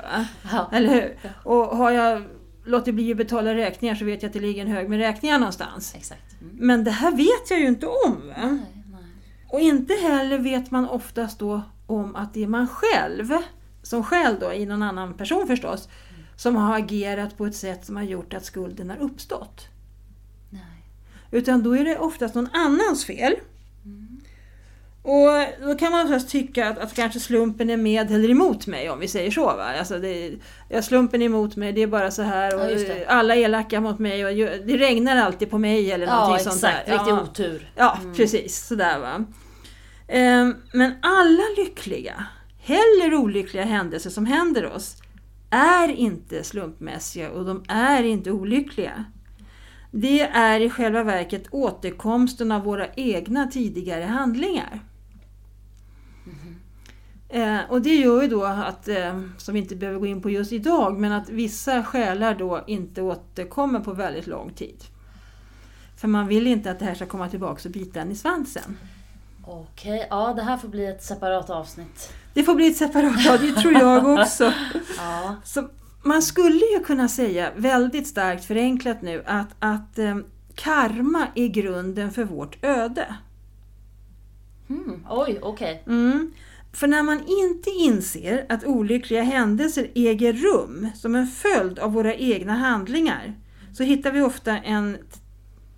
Ja. 0.52 0.70
Eller 0.72 0.94
hur? 0.94 1.18
Och 1.44 1.76
har 1.76 1.90
jag 1.90 2.22
låtit 2.64 2.94
bli 2.94 3.10
att 3.10 3.16
betala 3.16 3.54
räkningar 3.54 3.94
så 3.94 4.04
vet 4.04 4.22
jag 4.22 4.28
att 4.28 4.32
det 4.32 4.40
ligger 4.40 4.62
en 4.62 4.72
hög 4.72 4.88
med 4.88 4.98
räkningar 4.98 5.38
någonstans. 5.38 5.94
Exakt. 5.96 6.40
Mm. 6.40 6.56
Men 6.58 6.84
det 6.84 6.90
här 6.90 7.10
vet 7.10 7.50
jag 7.50 7.60
ju 7.60 7.66
inte 7.66 7.86
om. 7.86 8.32
Nej, 8.36 8.46
nej. 8.46 9.02
Och 9.48 9.60
inte 9.60 9.94
heller 9.94 10.38
vet 10.38 10.70
man 10.70 10.88
oftast 10.88 11.38
då 11.38 11.62
om 11.86 12.16
att 12.16 12.34
det 12.34 12.42
är 12.42 12.46
man 12.46 12.68
själv, 12.68 13.32
som 13.88 14.04
själv 14.04 14.36
då, 14.40 14.52
i 14.52 14.66
någon 14.66 14.82
annan 14.82 15.14
person 15.14 15.46
förstås, 15.46 15.88
som 16.36 16.56
har 16.56 16.76
agerat 16.78 17.36
på 17.38 17.46
ett 17.46 17.56
sätt 17.56 17.84
som 17.86 17.96
har 17.96 18.02
gjort 18.02 18.34
att 18.34 18.44
skulden 18.44 18.90
har 18.90 18.96
uppstått. 18.96 19.66
nej. 20.50 20.62
Utan 21.30 21.62
då 21.62 21.76
är 21.76 21.84
det 21.84 21.98
oftast 21.98 22.34
någon 22.34 22.48
annans 22.52 23.04
fel. 23.04 23.34
Och 25.02 25.28
då 25.66 25.74
kan 25.78 25.92
man 25.92 26.04
oftast 26.06 26.28
tycka 26.28 26.68
att, 26.68 26.78
att 26.78 26.94
kanske 26.94 27.20
slumpen 27.20 27.70
är 27.70 27.76
med 27.76 28.10
eller 28.10 28.30
emot 28.30 28.66
mig 28.66 28.90
om 28.90 28.98
vi 29.00 29.08
säger 29.08 29.30
så. 29.30 29.44
Va? 29.44 29.64
Alltså 29.78 29.98
det, 29.98 30.32
ja, 30.68 30.82
slumpen 30.82 31.22
är 31.22 31.26
emot 31.26 31.56
mig, 31.56 31.72
det 31.72 31.82
är 31.82 31.86
bara 31.86 32.10
så 32.10 32.22
här 32.22 32.54
och 32.54 32.70
Ja, 32.80 32.94
alla 33.08 33.34
är 33.36 33.40
elaka 33.40 33.80
mot 33.80 33.98
mig 33.98 34.24
och 34.26 34.34
det 34.66 34.76
regnar 34.76 35.16
alltid 35.16 35.50
på 35.50 35.58
mig 35.58 35.92
eller 35.92 36.06
Ja 36.06 36.20
någonting 36.20 36.44
sånt 36.44 36.56
exakt, 36.56 36.86
där. 36.86 36.92
riktig 36.92 37.10
Ja. 37.12 37.22
otur. 37.22 37.70
Ja, 37.76 37.98
precis. 38.16 38.66
Sådär 38.66 38.98
va. 38.98 39.24
Ehm, 40.08 40.54
Men 40.72 40.94
alla 41.02 41.42
lyckliga, 41.56 42.24
Heller 42.66 43.14
olyckliga 43.14 43.64
händelser 43.64 44.10
som 44.10 44.26
händer 44.26 44.72
oss 44.72 44.96
är 45.50 45.88
inte 45.88 46.44
slumpmässiga 46.44 47.30
och 47.30 47.44
de 47.44 47.64
är 47.68 48.02
inte 48.02 48.30
olyckliga. 48.30 49.04
Det 49.90 50.20
är 50.20 50.60
i 50.60 50.70
själva 50.70 51.02
verket 51.02 51.44
återkomsten 51.50 52.52
av 52.52 52.62
våra 52.62 52.86
egna 52.94 53.46
tidigare 53.46 54.04
handlingar. 54.04 54.80
Eh, 57.28 57.58
och 57.68 57.82
det 57.82 57.94
gör 57.94 58.22
ju 58.22 58.28
då 58.28 58.44
att, 58.44 58.88
eh, 58.88 59.20
som 59.36 59.54
vi 59.54 59.60
inte 59.60 59.76
behöver 59.76 59.98
gå 59.98 60.06
in 60.06 60.22
på 60.22 60.30
just 60.30 60.52
idag, 60.52 60.98
men 60.98 61.12
att 61.12 61.28
vissa 61.28 61.84
själar 61.84 62.34
då 62.34 62.64
inte 62.66 63.02
återkommer 63.02 63.80
på 63.80 63.92
väldigt 63.92 64.26
lång 64.26 64.50
tid. 64.50 64.84
För 65.96 66.08
man 66.08 66.26
vill 66.26 66.46
inte 66.46 66.70
att 66.70 66.78
det 66.78 66.84
här 66.84 66.94
ska 66.94 67.06
komma 67.06 67.28
tillbaka 67.28 67.68
och 67.68 67.72
bita 67.72 68.00
en 68.00 68.10
i 68.10 68.16
svansen. 68.16 68.78
Okej, 69.44 70.06
ja 70.10 70.32
det 70.36 70.42
här 70.42 70.56
får 70.56 70.68
bli 70.68 70.86
ett 70.86 71.02
separat 71.02 71.50
avsnitt. 71.50 72.12
Det 72.36 72.42
får 72.42 72.54
bli 72.54 72.66
ett 72.66 72.76
separat, 72.76 73.40
det 73.40 73.52
tror 73.52 73.72
jag 73.72 74.18
också. 74.18 74.52
Ja. 74.96 75.36
Så 75.44 75.68
man 76.02 76.22
skulle 76.22 76.64
ju 76.74 76.84
kunna 76.84 77.08
säga, 77.08 77.50
väldigt 77.56 78.06
starkt 78.06 78.44
förenklat 78.44 79.02
nu, 79.02 79.22
att, 79.26 79.48
att 79.58 79.98
eh, 79.98 80.16
karma 80.54 81.26
är 81.34 81.48
grunden 81.48 82.12
för 82.12 82.24
vårt 82.24 82.64
öde. 82.64 83.14
Hmm. 84.68 85.06
Oj, 85.10 85.38
okej. 85.42 85.82
Mm. 85.86 86.32
För 86.72 86.86
när 86.86 87.02
man 87.02 87.20
inte 87.26 87.70
inser 87.70 88.46
att 88.48 88.64
olyckliga 88.64 89.22
händelser 89.22 89.90
äger 89.94 90.32
rum 90.32 90.88
som 90.94 91.14
en 91.14 91.26
följd 91.26 91.78
av 91.78 91.92
våra 91.92 92.14
egna 92.14 92.54
handlingar 92.54 93.34
så 93.72 93.82
hittar 93.82 94.12
vi 94.12 94.22
ofta 94.22 94.58
en, 94.58 94.96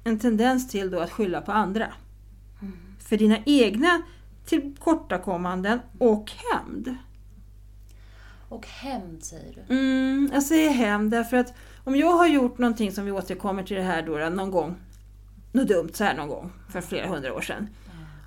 en 0.04 0.18
tendens 0.18 0.68
till 0.68 0.90
då 0.90 1.00
att 1.00 1.10
skylla 1.10 1.40
på 1.40 1.52
andra. 1.52 1.86
För 3.08 3.16
dina 3.16 3.38
egna 3.46 4.02
tillkortakommanden 4.48 5.80
och 5.98 6.30
hämnd. 6.30 6.96
Och 8.48 8.66
hämnd 8.66 9.24
säger 9.24 9.54
du? 9.54 9.74
Mm, 9.74 10.30
jag 10.32 10.42
säger 10.42 10.70
hämnd 10.70 11.10
därför 11.10 11.36
att 11.36 11.54
om 11.84 11.96
jag 11.96 12.12
har 12.12 12.26
gjort 12.26 12.58
någonting 12.58 12.92
som 12.92 13.04
vi 13.04 13.12
återkommer 13.12 13.62
till 13.62 13.76
det 13.76 13.82
här 13.82 14.02
då, 14.02 14.12
någon 14.12 14.50
gång, 14.50 14.76
något 15.52 15.68
dumt 15.68 15.90
så 15.92 16.04
här 16.04 16.14
någon 16.14 16.28
gång 16.28 16.52
för 16.68 16.80
flera 16.80 17.06
hundra 17.06 17.34
år 17.34 17.40
sedan. 17.40 17.68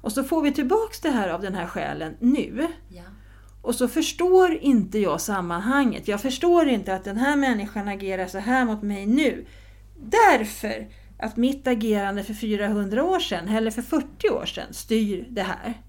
Och 0.01 0.11
så 0.11 0.23
får 0.23 0.41
vi 0.41 0.51
tillbaks 0.51 0.99
det 0.99 1.09
här 1.09 1.29
av 1.29 1.41
den 1.41 1.55
här 1.55 1.67
själen 1.67 2.15
nu. 2.19 2.67
Ja. 2.89 3.03
Och 3.61 3.75
så 3.75 3.87
förstår 3.87 4.53
inte 4.53 4.99
jag 4.99 5.21
sammanhanget. 5.21 6.07
Jag 6.07 6.21
förstår 6.21 6.67
inte 6.67 6.95
att 6.95 7.03
den 7.03 7.17
här 7.17 7.35
människan 7.35 7.87
agerar 7.87 8.27
så 8.27 8.37
här 8.37 8.65
mot 8.65 8.81
mig 8.81 9.05
nu. 9.05 9.45
Därför 9.97 10.87
att 11.19 11.37
mitt 11.37 11.67
agerande 11.67 12.23
för 12.23 12.33
400 12.33 13.03
år 13.03 13.19
sedan, 13.19 13.47
eller 13.47 13.71
för 13.71 13.81
40 13.81 14.29
år 14.29 14.45
sedan, 14.45 14.73
styr 14.73 15.27
det 15.29 15.43
här. 15.43 15.81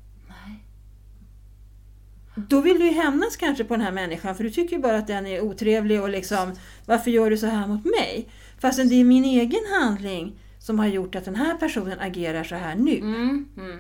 Då 2.35 2.61
vill 2.61 2.79
du 2.79 2.85
ju 2.85 2.93
hämnas 2.93 3.37
kanske 3.37 3.65
på 3.65 3.75
den 3.75 3.85
här 3.85 3.93
människan 3.93 4.35
för 4.35 4.45
du 4.45 4.51
tycker 4.51 4.77
ju 4.77 4.83
bara 4.83 4.99
att 4.99 5.07
den 5.07 5.27
är 5.27 5.41
otrevlig 5.41 6.03
och 6.03 6.09
liksom 6.09 6.53
varför 6.87 7.11
gör 7.11 7.31
du 7.31 7.37
så 7.37 7.47
här 7.47 7.67
mot 7.67 7.85
mig? 7.85 8.29
Fastän 8.59 8.89
det 8.89 8.95
är 8.95 9.05
min 9.05 9.25
egen 9.25 9.61
handling 9.81 10.39
som 10.59 10.79
har 10.79 10.87
gjort 10.87 11.15
att 11.15 11.25
den 11.25 11.35
här 11.35 11.55
personen 11.55 12.01
agerar 12.01 12.45
så 12.45 12.55
här 12.55 12.77
nu. 12.77 12.99
Mm, 12.99 13.49
mm. 13.57 13.79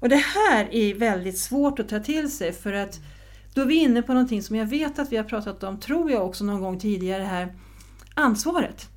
Och 0.00 0.08
det 0.08 0.16
här 0.16 0.74
är 0.74 0.94
väldigt 0.94 1.38
svårt 1.38 1.78
att 1.78 1.88
ta 1.88 2.00
till 2.00 2.30
sig 2.30 2.52
för 2.52 2.72
att 2.72 3.00
då 3.54 3.60
är 3.60 3.66
vi 3.66 3.74
inne 3.74 4.02
på 4.02 4.12
någonting 4.12 4.42
som 4.42 4.56
jag 4.56 4.66
vet 4.66 4.98
att 4.98 5.12
vi 5.12 5.16
har 5.16 5.24
pratat 5.24 5.62
om, 5.62 5.80
tror 5.80 6.10
jag 6.10 6.26
också 6.26 6.44
någon 6.44 6.60
gång 6.60 6.80
tidigare 6.80 7.22
här, 7.22 7.54
ansvaret. 8.14 8.88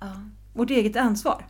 Ja. 0.00 0.22
Vårt 0.54 0.70
eget 0.70 0.96
ansvar. 0.96 1.46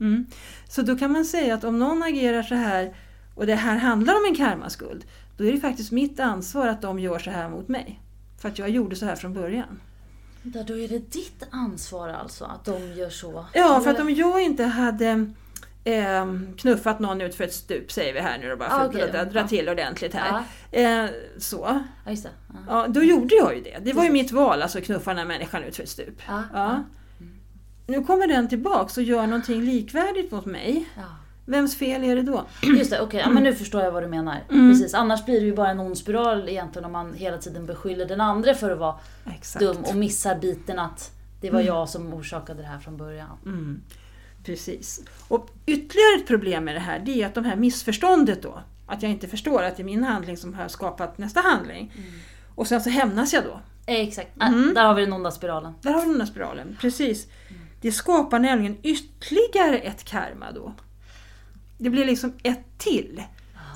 Mm. 0.00 0.26
Så 0.68 0.82
då 0.82 0.98
kan 0.98 1.12
man 1.12 1.24
säga 1.24 1.54
att 1.54 1.64
om 1.64 1.78
någon 1.78 2.02
agerar 2.02 2.42
så 2.42 2.54
här 2.54 2.94
och 3.36 3.46
det 3.46 3.54
här 3.54 3.76
handlar 3.76 4.14
om 4.14 4.24
en 4.28 4.34
karmaskuld, 4.34 5.04
då 5.36 5.44
är 5.44 5.52
det 5.52 5.60
faktiskt 5.60 5.92
mitt 5.92 6.20
ansvar 6.20 6.66
att 6.66 6.82
de 6.82 6.98
gör 6.98 7.18
så 7.18 7.30
här 7.30 7.48
mot 7.48 7.68
mig. 7.68 8.00
För 8.40 8.48
att 8.48 8.58
jag 8.58 8.68
gjorde 8.70 8.96
så 8.96 9.06
här 9.06 9.16
från 9.16 9.34
början. 9.34 9.80
Där, 10.42 10.64
då 10.64 10.78
är 10.78 10.88
det 10.88 11.12
ditt 11.12 11.42
ansvar 11.50 12.08
alltså 12.08 12.44
att 12.44 12.64
de 12.64 12.92
gör 12.94 13.10
så? 13.10 13.46
Ja, 13.52 13.80
för 13.80 13.90
att 13.90 14.00
om 14.00 14.10
jag 14.10 14.42
inte 14.42 14.64
hade 14.64 15.30
eh, 15.84 16.26
knuffat 16.58 16.98
någon 17.00 17.20
ut 17.20 17.34
för 17.34 17.44
ett 17.44 17.54
stup, 17.54 17.92
säger 17.92 18.12
vi 18.14 18.20
här 18.20 18.38
nu 18.38 18.48
då, 18.48 18.56
bara 18.56 18.70
för 18.70 18.76
Ah, 18.76 18.80
att 18.82 18.88
okej 18.94 19.10
dra, 19.12 19.40
Ja. 19.40 19.48
till 19.48 19.68
ordentligt 19.68 20.14
här. 20.14 20.44
Ja. 20.70 20.78
Eh, 20.80 21.10
så, 21.38 21.80
Ja, 22.04 22.10
det. 22.10 22.16
Ja. 22.48 22.54
ja, 22.68 22.86
då 22.88 23.02
gjorde 23.02 23.34
jag 23.34 23.56
ju 23.56 23.62
det. 23.62 23.78
Det 23.82 23.92
var 23.92 24.04
ju 24.04 24.10
mitt 24.10 24.32
val, 24.32 24.62
alltså 24.62 24.78
att 24.78 24.84
knuffa 24.84 25.10
den 25.10 25.18
här 25.18 25.26
människan 25.26 25.62
ut 25.64 25.76
för 25.76 25.82
ett 25.82 25.88
stup. 25.88 26.22
Ja, 26.28 26.42
Ja. 26.52 26.82
Nu 27.86 28.04
kommer 28.04 28.26
den 28.26 28.48
tillbaks 28.48 28.96
och 28.96 29.02
gör 29.02 29.26
någonting 29.26 29.62
likvärdigt 29.62 30.32
mot 30.32 30.44
mig. 30.46 30.88
Ja. 31.46 31.52
Vems 31.52 31.76
fel 31.76 32.04
är 32.04 32.16
det 32.16 32.22
då? 32.22 32.44
Just 32.62 32.90
det, 32.90 33.00
okej. 33.00 33.20
Ja, 33.20 33.30
men 33.30 33.42
nu 33.42 33.54
förstår 33.54 33.82
jag 33.82 33.92
vad 33.92 34.02
du 34.02 34.06
menar. 34.06 34.44
Mm. 34.50 34.72
Precis. 34.72 34.94
Annars 34.94 35.24
blir 35.24 35.40
det 35.40 35.46
ju 35.46 35.54
bara 35.54 35.70
en 35.70 35.80
ond 35.80 35.98
spiral 35.98 36.48
egentligen 36.48 36.84
om 36.84 36.92
man 36.92 37.14
hela 37.14 37.38
tiden 37.38 37.66
beskyller 37.66 38.06
den 38.06 38.20
andra 38.20 38.54
för 38.54 38.70
att 38.70 38.78
vara 38.78 38.94
Exakt. 39.36 39.60
dum 39.64 39.76
och 39.84 39.96
missar 39.96 40.34
biten 40.38 40.78
att 40.78 41.10
det 41.40 41.50
var 41.50 41.60
jag 41.60 41.88
som 41.88 42.14
orsakade 42.14 42.62
det 42.62 42.68
här 42.68 42.78
från 42.78 42.96
början. 42.96 43.38
Mm, 43.44 43.80
precis. 44.44 45.00
Och 45.28 45.50
ytterligare 45.66 46.20
ett 46.20 46.26
problem 46.26 46.64
med 46.64 46.74
det 46.74 46.80
här, 46.80 46.98
det 46.98 47.22
är 47.22 47.26
att 47.26 47.34
de 47.34 47.44
här 47.44 47.56
missförståndet 47.56 48.42
då, 48.42 48.62
att 48.86 49.02
jag 49.02 49.10
inte 49.12 49.28
förstår 49.28 49.62
att 49.62 49.76
det 49.76 49.82
är 49.82 49.84
min 49.84 50.04
handling 50.04 50.36
som 50.36 50.54
har 50.54 50.68
skapat 50.68 51.18
nästa 51.18 51.40
handling. 51.40 51.92
Och 52.54 52.66
sen 52.66 52.80
så 52.80 52.90
hämnas 52.90 53.32
jag 53.32 53.44
då. 53.44 53.60
Exakt. 53.86 54.28
Äh, 54.42 54.48
Mm. 54.48 54.74
Där 54.74 54.84
har 54.86 54.94
vi 54.94 55.04
den 55.04 55.12
onda 55.12 55.30
spiralen. 55.30 55.72
Där 55.82 55.92
har 55.92 56.00
vi 56.02 56.08
den 56.10 56.20
här 56.20 56.26
spiralen, 56.28 56.76
precis. 56.80 57.26
Det 57.80 57.92
skapar 57.92 58.38
nämligen 58.38 58.76
ytterligare 58.82 59.78
ett 59.78 60.04
karma 60.04 60.52
då. 60.52 60.72
Det 61.78 61.90
blir 61.90 62.04
liksom 62.04 62.32
ett 62.42 62.78
till. 62.78 63.22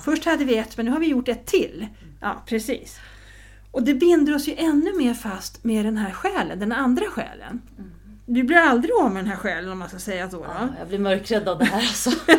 Först 0.05 0.25
hade 0.25 0.45
vi 0.45 0.57
ett, 0.57 0.77
men 0.77 0.85
nu 0.85 0.91
har 0.91 0.99
vi 0.99 1.07
gjort 1.07 1.27
ett 1.27 1.45
till. 1.45 1.87
Ja, 2.19 2.43
precis. 2.45 2.99
Och 3.71 3.83
det 3.83 3.93
binder 3.93 4.35
oss 4.35 4.47
ju 4.47 4.55
ännu 4.57 4.97
mer 4.97 5.13
fast 5.13 5.63
med 5.63 5.85
den 5.85 5.97
här 5.97 6.11
själen, 6.11 6.59
den 6.59 6.71
andra 6.71 7.05
själen. 7.05 7.61
Du 8.25 8.43
blir 8.43 8.57
aldrig 8.57 8.91
av 8.95 9.11
med 9.11 9.23
den 9.23 9.31
här 9.31 9.37
själen 9.37 9.71
om 9.71 9.79
man 9.79 9.89
ska 9.89 9.99
säga 9.99 10.29
så. 10.29 10.45
Ja, 10.47 10.67
jag 10.79 10.87
blir 10.87 10.99
mörkrädd 10.99 11.47
av 11.47 11.59
det 11.59 11.65
här 11.65 11.81
alltså. 11.81 12.11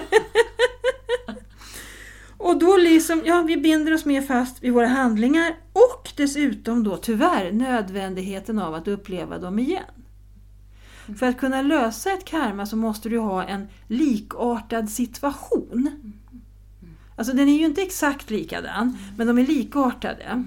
Och 2.37 2.59
då 2.59 2.77
liksom, 2.77 3.23
ja 3.25 3.43
vi 3.43 3.57
binder 3.57 3.95
oss 3.95 4.05
mer 4.05 4.23
fast 4.23 4.63
vid 4.63 4.73
våra 4.73 4.87
handlingar 4.87 5.55
och 5.73 6.11
dessutom 6.17 6.85
då 6.85 6.97
tyvärr 6.97 7.53
nödvändigheten 7.53 8.59
av 8.59 8.75
att 8.75 8.89
uppleva 8.89 9.39
dem 9.39 9.59
igen. 9.59 10.02
För 11.19 11.27
att 11.27 11.39
kunna 11.39 11.63
lösa 11.63 12.13
ett 12.13 12.25
karma 12.25 12.67
så 12.67 12.77
måste 12.77 13.09
du 13.09 13.19
ha 13.19 13.45
en 13.45 13.69
likartad 13.87 14.91
situation. 14.91 16.13
Alltså 17.17 17.33
den 17.33 17.49
är 17.49 17.59
ju 17.59 17.65
inte 17.65 17.83
exakt 17.83 18.31
likadan, 18.31 18.99
men 19.17 19.27
de 19.27 19.39
är 19.39 19.47
likartade. 19.47 20.45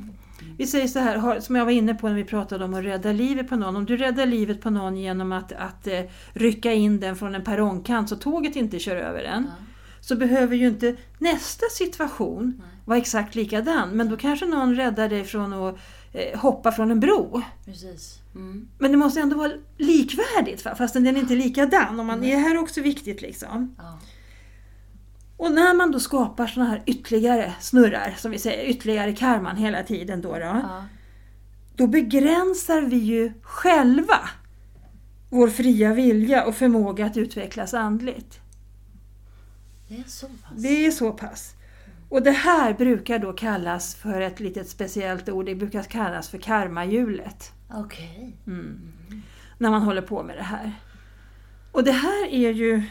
Vi 0.57 0.67
säger 0.67 0.87
så 0.87 0.99
här, 0.99 1.39
som 1.39 1.55
jag 1.55 1.65
var 1.65 1.71
inne 1.71 1.95
på 1.95 2.07
när 2.07 2.15
vi 2.15 2.23
pratade 2.23 2.65
om 2.65 2.73
att 2.73 2.83
rädda 2.83 3.11
livet 3.11 3.49
på 3.49 3.55
någon. 3.55 3.75
Om 3.75 3.85
du 3.85 3.97
räddar 3.97 4.25
livet 4.25 4.61
på 4.61 4.69
någon 4.69 4.97
genom 4.97 5.31
att, 5.31 5.51
att 5.51 5.87
eh, 5.87 6.01
rycka 6.33 6.73
in 6.73 6.99
den 6.99 7.15
från 7.15 7.35
en 7.35 7.43
perrongkant 7.43 8.09
så 8.09 8.15
tåget 8.15 8.55
inte 8.55 8.79
kör 8.79 8.95
över 8.95 9.23
den 9.23 9.43
Ja. 9.43 9.65
så 10.01 10.15
behöver 10.15 10.55
ju 10.55 10.67
inte 10.67 10.95
nästa 11.19 11.65
situation 11.71 12.61
vara 12.85 12.97
exakt 12.97 13.35
likadan. 13.35 13.89
Men 13.89 14.09
då 14.09 14.17
kanske 14.17 14.45
någon 14.45 14.75
räddar 14.75 15.09
dig 15.09 15.23
från 15.23 15.53
att 15.53 15.75
eh, 16.13 16.39
hoppa 16.39 16.71
från 16.71 16.91
en 16.91 16.99
bro. 16.99 17.41
Precis. 17.65 18.19
Mm. 18.35 18.67
Men 18.77 18.91
det 18.91 18.97
måste 18.97 19.19
ändå 19.21 19.37
vara 19.37 19.51
likvärdigt 19.77 20.61
fastän 20.61 21.03
den 21.03 21.15
är 21.15 21.19
inte 21.19 21.35
likadan. 21.35 21.99
Och 21.99 22.05
man, 22.05 22.21
det 22.21 22.35
här 22.35 22.55
är 22.55 22.59
också 22.59 22.81
viktigt 22.81 23.21
liksom. 23.21 23.75
Ja. 23.77 23.99
Och 25.37 25.51
när 25.51 25.73
man 25.73 25.91
då 25.91 25.99
skapar 25.99 26.47
såna 26.47 26.65
här 26.65 26.83
ytterligare 26.85 27.53
snurrar, 27.59 28.15
som 28.17 28.31
vi 28.31 28.39
säger, 28.39 28.65
ytterligare 28.69 29.13
karman 29.13 29.55
hela 29.57 29.83
tiden 29.83 30.21
då, 30.21 30.33
då, 30.33 30.39
Ja. 30.39 30.85
då 31.75 31.87
begränsar 31.87 32.81
vi 32.81 32.97
ju 32.97 33.33
själva 33.41 34.29
vår 35.29 35.47
fria 35.47 35.93
vilja 35.93 36.45
och 36.45 36.55
förmåga 36.55 37.05
att 37.05 37.17
utvecklas 37.17 37.73
andligt. 37.73 38.39
Det 39.87 39.95
är 39.95 40.03
så 40.07 40.27
pass. 40.27 40.53
Det 40.63 40.85
är 40.85 40.91
så 40.91 41.11
pass. 41.11 41.53
Och 42.15 42.23
det 42.23 42.31
här 42.31 42.73
brukar 42.73 43.19
då 43.19 43.33
kallas 43.33 43.95
för 43.95 44.21
ett 44.21 44.39
litet 44.39 44.69
speciellt 44.69 45.29
ord, 45.29 45.45
det 45.45 45.55
brukar 45.55 45.83
kallas 45.83 46.29
för 46.29 46.37
karmahjulet. 46.37 47.51
Okej. 47.73 48.37
Mm. 48.47 48.91
När 49.57 49.69
man 49.69 49.81
håller 49.81 50.01
på 50.01 50.23
med 50.23 50.37
det 50.37 50.43
här. 50.43 50.71
Och 51.71 51.83
det 51.83 51.91
här 51.91 52.27
är 52.27 52.51
ju 52.51 52.83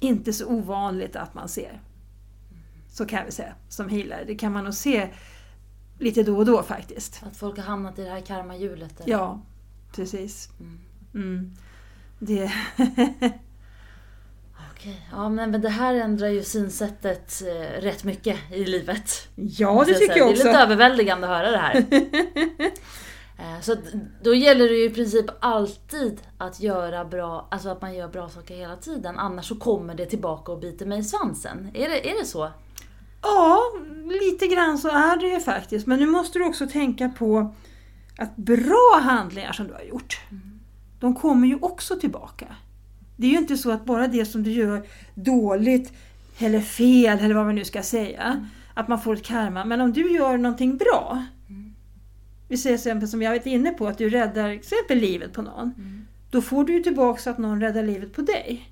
inte 0.00 0.32
så 0.32 0.46
ovanligt 0.46 1.16
att 1.16 1.34
man 1.34 1.48
ser. 1.48 1.80
Så 2.88 3.06
kan 3.06 3.24
vi 3.24 3.32
säga, 3.32 3.54
som 3.68 3.88
healer. 3.88 4.24
Det 4.26 4.34
kan 4.34 4.52
man 4.52 4.64
nog 4.64 4.74
se 4.74 5.08
lite 5.98 6.22
då 6.22 6.36
och 6.36 6.46
då 6.46 6.62
faktiskt. 6.62 7.22
Att 7.26 7.36
folk 7.36 7.56
har 7.56 7.64
hamnat 7.64 7.98
i 7.98 8.02
det 8.02 8.10
här 8.10 8.20
karmahjulet. 8.20 9.02
Ja, 9.04 9.40
precis. 9.92 10.48
Mm. 11.14 11.54
Det, 12.18 12.52
Okej. 14.82 15.06
Ja 15.12 15.28
men, 15.28 15.50
men 15.50 15.60
det 15.60 15.68
här 15.68 15.94
ändrar 15.94 16.28
ju 16.28 16.42
synsättet 16.42 17.42
eh, 17.46 17.80
rätt 17.82 18.04
mycket 18.04 18.36
i 18.52 18.64
livet. 18.64 19.28
ja, 19.34 19.84
det 19.86 19.94
tycker 19.94 20.16
jag 20.18 20.28
Det 20.28 20.32
är 20.32 20.36
lite 20.36 20.48
också. 20.48 20.58
överväldigande 20.60 21.26
att 21.28 21.36
höra 21.36 21.50
det 21.50 21.58
här. 21.58 21.84
Eh, 23.38 23.60
Så 23.60 23.76
då 24.22 24.34
gäller 24.34 24.68
det 24.68 24.74
ju 24.74 24.84
i 24.84 24.90
princip 24.90 25.26
alltid 25.40 26.20
att 26.38 26.60
göra 26.60 27.04
bra, 27.04 27.48
alltså 27.50 27.68
att 27.68 27.82
man 27.82 27.94
gör 27.94 28.08
bra 28.08 28.28
saker 28.28 28.54
hela 28.56 28.76
tiden. 28.76 29.18
Annars 29.18 29.48
så 29.48 29.56
kommer 29.56 29.94
det 29.94 30.06
tillbaka 30.06 30.52
och 30.52 30.58
biter 30.60 30.86
mig 30.86 30.98
i 30.98 31.04
svansen. 31.04 31.70
Är 31.74 31.88
det, 31.88 32.10
är 32.10 32.20
det 32.20 32.26
så? 32.26 32.50
Ja, 33.22 33.60
lite 34.22 34.46
grann 34.46 34.78
så 34.78 34.88
är 34.88 35.16
det 35.16 35.26
ju 35.26 35.40
faktiskt. 35.40 35.86
Men 35.86 35.98
nu 35.98 36.06
måste 36.06 36.38
du 36.38 36.44
också 36.44 36.66
tänka 36.66 37.08
på 37.08 37.54
att 38.18 38.36
bra 38.36 39.00
handlingar 39.02 39.52
som 39.52 39.66
du 39.68 39.74
har 39.74 39.82
gjort, 39.82 40.20
de 41.00 41.14
kommer 41.14 41.48
ju 41.48 41.58
också 41.62 41.96
tillbaka. 41.96 42.46
Det 43.22 43.26
är 43.28 43.30
ju 43.30 43.38
inte 43.38 43.56
så 43.56 43.70
att 43.70 43.84
bara 43.84 44.06
det 44.06 44.24
som 44.24 44.42
du 44.42 44.50
gör 44.52 44.86
dåligt 45.14 45.92
eller 46.38 46.60
fel 46.60 47.18
eller 47.18 47.34
vad 47.34 47.46
man 47.46 47.54
nu 47.54 47.64
ska 47.64 47.82
säga, 47.82 48.48
att 48.74 48.88
man 48.88 49.00
får 49.00 49.14
ett 49.14 49.22
karma. 49.22 49.64
Men 49.64 49.80
om 49.80 49.92
du 49.92 50.12
gör 50.12 50.36
någonting 50.36 50.76
bra, 50.76 51.24
vi 52.48 52.56
säger 52.56 52.76
exempel 52.76 53.08
som 53.08 53.22
jag 53.22 53.30
varit 53.30 53.46
inne 53.46 53.70
på, 53.70 53.86
att 53.86 53.98
du 53.98 54.10
räddar 54.10 54.48
exempel 54.48 54.98
livet 54.98 55.32
på 55.32 55.42
någon. 55.42 55.74
Då 56.30 56.42
får 56.42 56.64
du 56.64 56.72
ju 56.72 56.82
tillbaka 56.82 57.30
att 57.30 57.38
någon 57.38 57.60
räddar 57.60 57.82
livet 57.82 58.12
på 58.12 58.22
dig. 58.22 58.70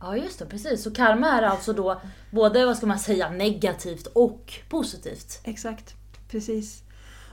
Ja 0.00 0.16
just 0.16 0.38
det, 0.38 0.46
precis. 0.46 0.82
Så 0.82 0.90
karma 0.90 1.28
är 1.28 1.42
alltså 1.42 1.72
då 1.72 2.00
både, 2.30 2.66
vad 2.66 2.76
ska 2.76 2.86
man 2.86 2.98
säga, 2.98 3.30
negativt 3.30 4.06
och 4.06 4.52
positivt. 4.68 5.40
Exakt, 5.44 5.94
precis. 6.30 6.82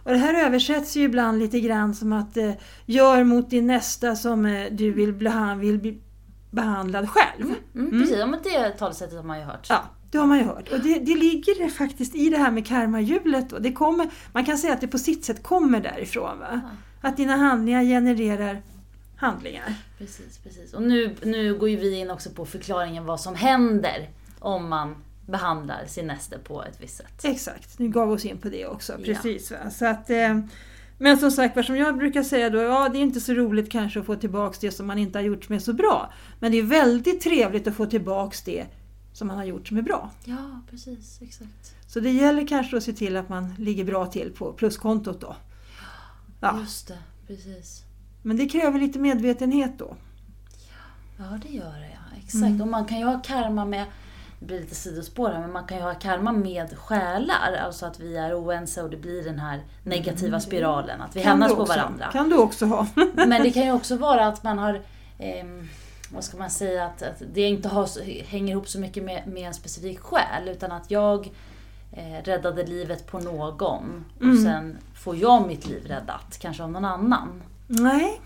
Och 0.04 0.12
det 0.12 0.18
här 0.18 0.46
översätts 0.46 0.98
ju 0.98 1.04
ibland 1.04 1.40
lite 1.40 1.60
grann 1.60 1.96
som 1.96 2.14
att 2.14 2.38
eh, 2.38 2.52
gör 2.86 3.24
mot 3.24 3.50
din 3.50 3.68
nästa 3.68 4.16
som 4.16 4.46
eh, 4.46 4.68
du 4.72 4.92
vill 4.92 5.14
bli, 5.14 5.30
han 5.30 5.60
vill 5.60 5.80
bli 5.80 6.02
behandlad 6.52 7.10
själv. 7.10 7.54
Mm, 7.76 7.92
Precis, 7.92 8.18
ja, 8.18 8.26
men 8.26 8.40
det 8.44 8.70
talesättet 8.70 9.16
har 9.16 9.24
man 9.24 9.40
ju 9.40 9.46
hört. 9.46 9.68
Ja, 9.70 9.84
det 10.12 10.18
har 10.18 10.26
man 10.26 10.38
ju 10.38 10.44
hört. 10.44 10.72
Och 10.72 10.80
det, 10.80 11.00
det 11.00 11.16
ligger 11.16 11.70
faktiskt 11.70 12.16
i 12.16 12.30
det 12.30 12.38
här 12.38 12.52
med 12.52 12.68
karmahjulet. 12.68 13.50
då. 13.50 13.60
Det 13.60 13.72
kommer, 13.74 14.10
man 14.34 14.46
kan 14.46 14.58
säga 14.58 14.74
att 14.74 14.82
det 14.82 14.88
på 14.88 14.98
sitt 15.00 15.26
sätt 15.26 15.44
kommer 15.44 15.80
därifrån. 15.80 16.40
Va? 16.40 16.62
Att 17.02 17.18
dina 17.18 17.36
handlingar 17.36 17.84
genererar 17.84 18.62
handlingar. 19.16 19.74
Precis, 19.98 20.38
precis. 20.38 20.74
Och 20.74 20.82
nu, 20.82 21.16
nu 21.24 21.58
går 21.58 21.70
ju 21.70 21.76
vi 21.76 21.96
in 22.00 22.10
också 22.12 22.30
på 22.30 22.46
förklaringen 22.46 23.06
vad 23.06 23.20
som 23.22 23.36
händer 23.36 24.10
om 24.40 24.70
man 24.70 24.96
behandlar 25.28 25.86
sin 25.88 26.08
näste 26.08 26.38
på 26.38 26.64
ett 26.64 26.78
visst 26.82 26.98
sätt. 26.98 27.26
Exakt, 27.26 27.80
nu 27.80 27.88
gav 27.90 28.08
vi 28.10 28.16
oss 28.16 28.26
in 28.26 28.38
på 28.38 28.50
det 28.50 28.66
också. 28.66 28.94
Ja. 28.94 29.06
Precis. 29.06 29.52
Va? 29.52 29.70
Så 29.70 29.86
att, 29.86 30.10
eh, 30.10 30.40
men 31.02 31.18
som 31.18 31.32
sagt 31.32 31.56
var, 31.56 31.64
som 31.64 31.76
jag 31.76 31.98
brukar 31.98 32.24
säga 32.24 32.50
då, 32.50 32.58
ja 32.58 32.90
det 32.90 32.98
är 32.98 33.02
inte 33.02 33.20
så 33.20 33.34
roligt 33.34 33.72
kanske 33.72 34.00
att 34.00 34.06
få 34.06 34.16
tillbaks 34.16 34.60
det 34.60 34.72
som 34.72 34.88
man 34.88 34.98
inte 34.98 35.18
har 35.18 35.24
gjort 35.24 35.46
som 35.46 35.56
är 35.56 35.60
så 35.60 35.74
bra. 35.74 36.14
Men 36.40 36.52
det 36.52 36.58
är 36.58 36.64
väldigt 36.64 37.22
trevligt 37.22 37.68
att 37.68 37.76
få 37.76 37.86
tillbaks 37.86 38.42
det 38.42 38.66
som 39.14 39.28
man 39.28 39.38
har 39.38 39.44
gjort 39.46 39.68
som 39.68 39.78
är 39.78 39.82
bra. 39.82 40.12
Ja, 40.26 40.62
precis, 40.70 41.22
exakt. 41.22 41.76
Så 41.88 42.00
det 42.00 42.12
gäller 42.12 42.48
kanske 42.48 42.78
att 42.78 42.84
se 42.84 42.94
till 42.94 43.18
att 43.18 43.30
man 43.30 43.54
ligger 43.58 43.84
bra 43.84 44.06
till 44.06 44.32
på 44.32 44.54
pluskontot 44.54 45.22
då. 45.22 45.36
Ja, 46.40 46.60
Just 46.60 46.88
det, 46.88 46.98
precis. 47.28 47.84
men 48.22 48.38
det 48.38 48.50
kräver 48.50 48.80
lite 48.80 49.00
medvetenhet 49.00 49.80
då. 49.80 49.96
Ja, 51.18 51.40
det 51.44 51.50
gör 51.54 51.74
det 51.80 51.90
ja. 51.94 52.18
Exakt. 52.24 52.62
Och 52.62 52.68
man 52.68 52.86
kan 52.86 53.00
ju 53.00 53.06
ha 53.06 53.22
karma 53.22 53.66
med, 53.66 53.86
det 54.40 54.46
blir 54.46 54.60
lite 54.60 54.76
sidospår 54.76 55.30
här, 55.30 55.40
men 55.40 55.52
man 55.52 55.64
kan 55.68 55.78
ju 55.78 55.84
ha 55.84 55.94
karma 55.94 56.32
med 56.32 56.78
själar. 56.78 57.54
Alltså 57.66 57.86
att 57.86 58.00
vi 58.00 58.18
är 58.18 58.34
oense 58.44 58.84
och 58.84 58.90
det 58.90 58.98
blir 58.98 59.24
den 59.24 59.40
här 59.40 59.62
negativa 59.84 60.40
spiralen. 60.40 61.02
Att 61.02 61.16
vi 61.16 61.22
Kan 61.22 61.30
hämnas 61.32 61.56
på 61.56 61.66
varandra. 61.66 62.06
kan 62.12 62.30
du 62.30 62.38
också 62.38 62.66
ha. 62.66 62.88
Men 63.14 63.44
det 63.44 63.52
kan 63.52 63.64
ju 63.64 63.72
också 63.72 63.98
vara 63.98 64.28
att 64.28 64.44
man 64.44 64.58
har 64.60 64.82
ehm, 65.20 65.68
vad 66.14 66.24
ska 66.24 66.38
man 66.38 66.50
säga, 66.50 66.86
att, 66.86 67.02
att 67.02 67.22
det 67.34 67.42
inte 67.42 67.68
har, 67.70 68.24
hänger 68.24 68.52
ihop 68.54 68.68
så 68.70 68.80
mycket 68.80 69.04
med, 69.04 69.28
med 69.28 69.48
en 69.48 69.54
specifik 69.54 70.00
själ. 70.00 70.48
Utan 70.48 70.72
att 70.72 70.92
jag 70.92 71.30
eh, 71.92 72.24
räddade 72.24 72.66
livet 72.66 73.08
på 73.08 73.20
någon 73.20 74.06
och 74.18 74.24
Mm. 74.24 74.44
sen 74.44 74.78
får 74.96 75.16
jag 75.16 75.48
mitt 75.48 75.68
liv 75.68 75.86
räddat, 75.88 76.38
kanske 76.40 76.64
av 76.64 76.72
någon 76.72 76.86
annan. 76.86 77.44
Nej, 77.68 78.22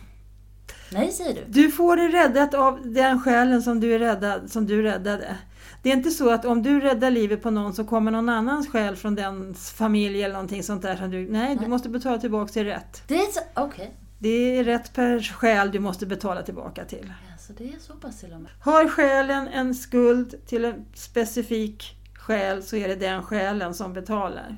Nej, 0.91 1.11
säger 1.11 1.33
du? 1.35 1.41
du 1.47 1.71
får 1.71 1.95
det 1.97 2.07
räddat 2.07 2.53
av 2.53 2.79
den 2.83 3.21
själen 3.21 3.61
som 3.61 3.79
du, 3.79 3.95
är 3.95 3.99
räddad, 3.99 4.51
som 4.51 4.65
du 4.65 4.81
räddade. 4.81 5.35
Det 5.83 5.89
är 5.89 5.93
inte 5.93 6.11
så 6.11 6.29
att 6.29 6.45
om 6.45 6.63
du 6.63 6.79
räddar 6.79 7.11
livet 7.11 7.41
på 7.43 7.51
någon 7.51 7.73
så 7.73 7.85
kommer 7.85 8.11
någon 8.11 8.29
annans 8.29 8.69
själ 8.69 8.95
från 8.95 9.15
dens 9.15 9.71
familj 9.71 10.23
eller 10.23 10.33
någonting 10.33 10.63
sånt 10.63 10.81
där 10.81 10.95
som 10.95 11.11
du... 11.11 11.31
Nej, 11.31 11.55
du 11.55 11.59
Nej. 11.59 11.69
måste 11.69 11.89
betala 11.89 12.17
tillbaka 12.17 12.53
till 12.53 12.65
rätt. 12.65 13.03
Det 13.07 13.15
är 13.15 13.27
okej. 13.53 13.93
Det 14.19 14.57
är 14.57 14.63
rätt 14.63 14.93
per 14.93 15.19
själ 15.19 15.71
du 15.71 15.79
måste 15.79 16.05
betala 16.05 16.43
tillbaka 16.43 16.85
till. 16.85 17.13
Alltså, 17.31 17.53
det 17.53 17.63
är 17.63 17.79
så 17.79 17.93
pass 17.93 18.19
till 18.19 18.33
och 18.33 18.41
med. 18.41 18.51
Har 18.61 18.87
själen 18.87 19.47
en 19.47 19.75
skuld 19.75 20.35
till 20.47 20.65
en 20.65 20.85
specifik 20.93 21.97
själ 22.13 22.63
så 22.63 22.75
är 22.75 22.87
det 22.87 22.95
den 22.95 23.23
själen 23.23 23.73
som 23.73 23.93
betalar. 23.93 24.57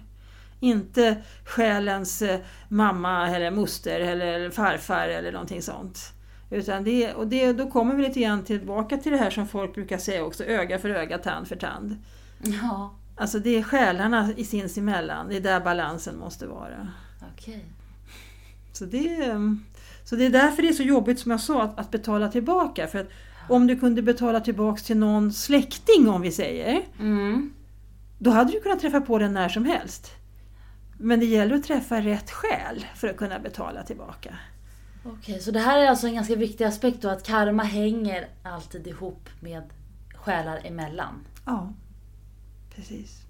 Inte 0.59 1.17
själens 1.45 2.21
eh, 2.21 2.39
mamma 2.69 3.29
eller 3.35 3.51
moster 3.51 3.99
eller 3.99 4.49
farfar 4.49 5.07
eller 5.07 5.31
någonting 5.31 5.61
sånt. 5.61 6.14
Utan 6.55 6.83
det, 6.83 7.13
och 7.13 7.27
det, 7.27 7.53
då 7.53 7.69
kommer 7.69 7.95
vi 7.95 8.03
lite 8.03 8.19
grann 8.19 8.43
tillbaka 8.43 8.97
till 8.97 9.11
det 9.11 9.17
här 9.17 9.29
som 9.29 9.47
folk 9.47 9.73
brukar 9.73 9.97
säga 9.97 10.23
också, 10.25 10.43
öga 10.43 10.79
för 10.79 10.89
öga, 10.89 11.17
tand 11.17 11.47
för 11.47 11.55
tand. 11.55 11.95
Ja, 12.43 12.95
Alltså 13.17 13.39
det 13.39 13.49
är 13.57 13.63
själarna 13.63 14.29
i 14.37 14.43
sinsemellan, 14.43 15.29
det 15.29 15.35
är 15.37 15.41
där 15.41 15.59
balansen 15.59 16.17
måste 16.17 16.47
vara. 16.47 16.87
okej. 17.33 17.65
Så 18.73 18.85
det, 18.85 19.07
är- 19.15 19.57
så 20.03 20.15
det 20.15 20.25
är 20.25 20.29
därför 20.29 20.61
det 20.61 20.67
är 20.69 20.73
så 20.73 20.83
jobbigt 20.83 21.19
som 21.19 21.31
jag 21.31 21.39
sa 21.41 21.63
att, 21.63 21.79
att 21.79 21.91
betala 21.91 22.27
tillbaka. 22.31 22.87
För 22.87 22.99
att 22.99 23.07
om 23.49 23.67
du 23.67 23.79
kunde 23.79 24.01
betala 24.01 24.39
tillbaka 24.39 24.81
till 24.81 24.97
någon 24.97 25.33
släkting 25.33 26.09
om 26.09 26.21
vi 26.21 26.31
säger, 26.31 26.81
Mm. 26.99 27.53
då 28.19 28.31
hade 28.31 28.51
du 28.51 28.61
kunnat 28.61 28.79
träffa 28.79 29.01
på 29.01 29.17
den 29.19 29.33
när 29.33 29.49
som 29.49 29.65
helst. 29.65 30.11
Men 30.97 31.19
det 31.19 31.25
gäller 31.25 31.55
att 31.55 31.63
träffa 31.63 32.01
rätt 32.01 32.31
själ 32.31 32.85
för 32.95 33.07
att 33.07 33.17
kunna 33.17 33.39
betala 33.39 33.83
tillbaka. 33.83 34.35
Okej, 35.05 35.39
så 35.39 35.51
det 35.51 35.59
här 35.59 35.79
är 35.79 35.87
alltså 35.87 36.07
en 36.07 36.15
ganska 36.15 36.35
viktig 36.35 36.63
aspekt 36.63 37.01
då, 37.01 37.09
att 37.09 37.23
karma 37.23 37.63
hänger 37.63 38.27
alltid 38.43 38.87
ihop 38.87 39.29
med 39.39 39.63
själar 40.15 40.61
emellan. 40.63 41.25
Ja, 41.45 41.73
precis. 42.75 43.21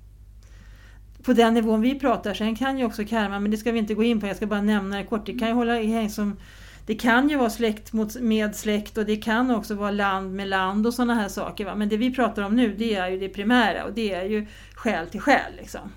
På 1.23 1.33
den 1.33 1.53
nivån 1.53 1.81
vi 1.81 1.99
pratar, 1.99 2.33
sen 2.33 2.55
kan 2.55 2.77
ju 2.77 2.85
också 2.85 3.05
karma, 3.05 3.39
men 3.39 3.51
det 3.51 3.57
ska 3.57 3.71
vi 3.71 3.79
inte 3.79 3.93
gå 3.93 4.03
in 4.03 4.21
på, 4.21 4.27
jag 4.27 4.35
ska 4.35 4.47
bara 4.47 4.61
nämna 4.61 4.97
det 4.97 5.03
kort. 5.03 5.25
Det 5.25 5.39
kan 5.39 5.47
ju 5.47 5.53
hålla 5.53 5.81
i 5.81 6.09
som 6.09 6.37
det 6.85 6.95
kan 6.95 7.29
ju 7.29 7.37
vara 7.37 7.49
släkt 7.49 7.93
mot, 7.93 8.15
med 8.15 8.55
släkt 8.55 8.97
och 8.97 9.05
det 9.05 9.15
kan 9.15 9.51
också 9.51 9.75
vara 9.75 9.91
land 9.91 10.35
med 10.35 10.47
land 10.47 10.87
och 10.87 10.93
sådana 10.93 11.15
här 11.15 11.29
saker. 11.29 11.65
Va? 11.65 11.75
Men 11.75 11.89
det 11.89 11.97
vi 11.97 12.13
pratar 12.15 12.41
om 12.41 12.55
nu 12.55 12.75
det 12.75 12.95
är 12.95 13.09
ju 13.09 13.19
det 13.19 13.29
primära 13.29 13.85
och 13.85 13.93
det 13.93 14.13
är 14.13 14.25
ju 14.25 14.47
själ 14.73 15.07
till 15.07 15.21
själ. 15.21 15.55
Liksom. 15.57 15.91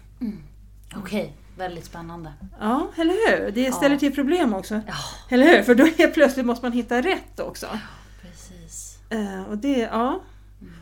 Okej, 0.96 1.32
väldigt 1.58 1.84
spännande. 1.84 2.32
Ja, 2.60 2.88
eller 2.96 3.14
hur? 3.14 3.50
Det 3.50 3.72
ställer 3.72 3.94
Ja. 3.94 3.98
till 4.00 4.14
problem 4.14 4.54
också. 4.54 4.74
Ja, 4.86 4.94
Eller 5.28 5.46
hur? 5.56 5.62
För 5.62 5.74
då 5.74 5.84
är 5.86 6.10
plötsligt 6.10 6.46
måste 6.46 6.64
man 6.64 6.72
hitta 6.72 7.00
rätt 7.02 7.40
också. 7.40 7.66
precis. 8.22 8.98
Eh, 9.10 9.42
och, 9.50 9.58
det, 9.58 9.78
ja. 9.78 10.20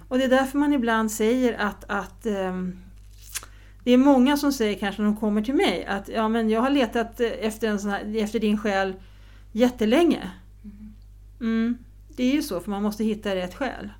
och 0.09 0.19
det 0.19 0.25
är 0.25 0.29
därför 0.29 0.59
man 0.59 0.73
ibland 0.73 1.11
säger 1.13 1.59
att, 1.61 1.85
att 1.89 2.27
ehm, 2.27 2.79
det 3.85 3.91
är 3.93 3.97
många 3.99 4.37
som 4.37 4.53
säger 4.53 4.79
kanske 4.79 5.03
när 5.03 5.09
de 5.11 5.17
kommer 5.17 5.43
till 5.43 5.55
mig 5.55 5.85
att 5.87 6.09
ja, 6.09 6.29
men 6.29 6.51
jag 6.51 6.61
har 6.61 6.71
letat 6.71 7.21
eh, 7.21 7.27
efter, 7.41 7.69
en 7.69 7.79
sån 7.81 7.91
här, 7.91 8.17
efter 8.23 8.39
din 8.39 8.59
själ 8.59 8.95
jättelänge. 9.53 10.31
Mm, 11.41 11.79
det 12.17 12.23
är 12.25 12.33
ju 12.33 12.43
så 12.43 12.61
för 12.61 12.71
man 12.71 12.83
måste 12.83 13.05
hitta 13.05 13.35
rätt 13.35 13.55
själ. 13.55 13.91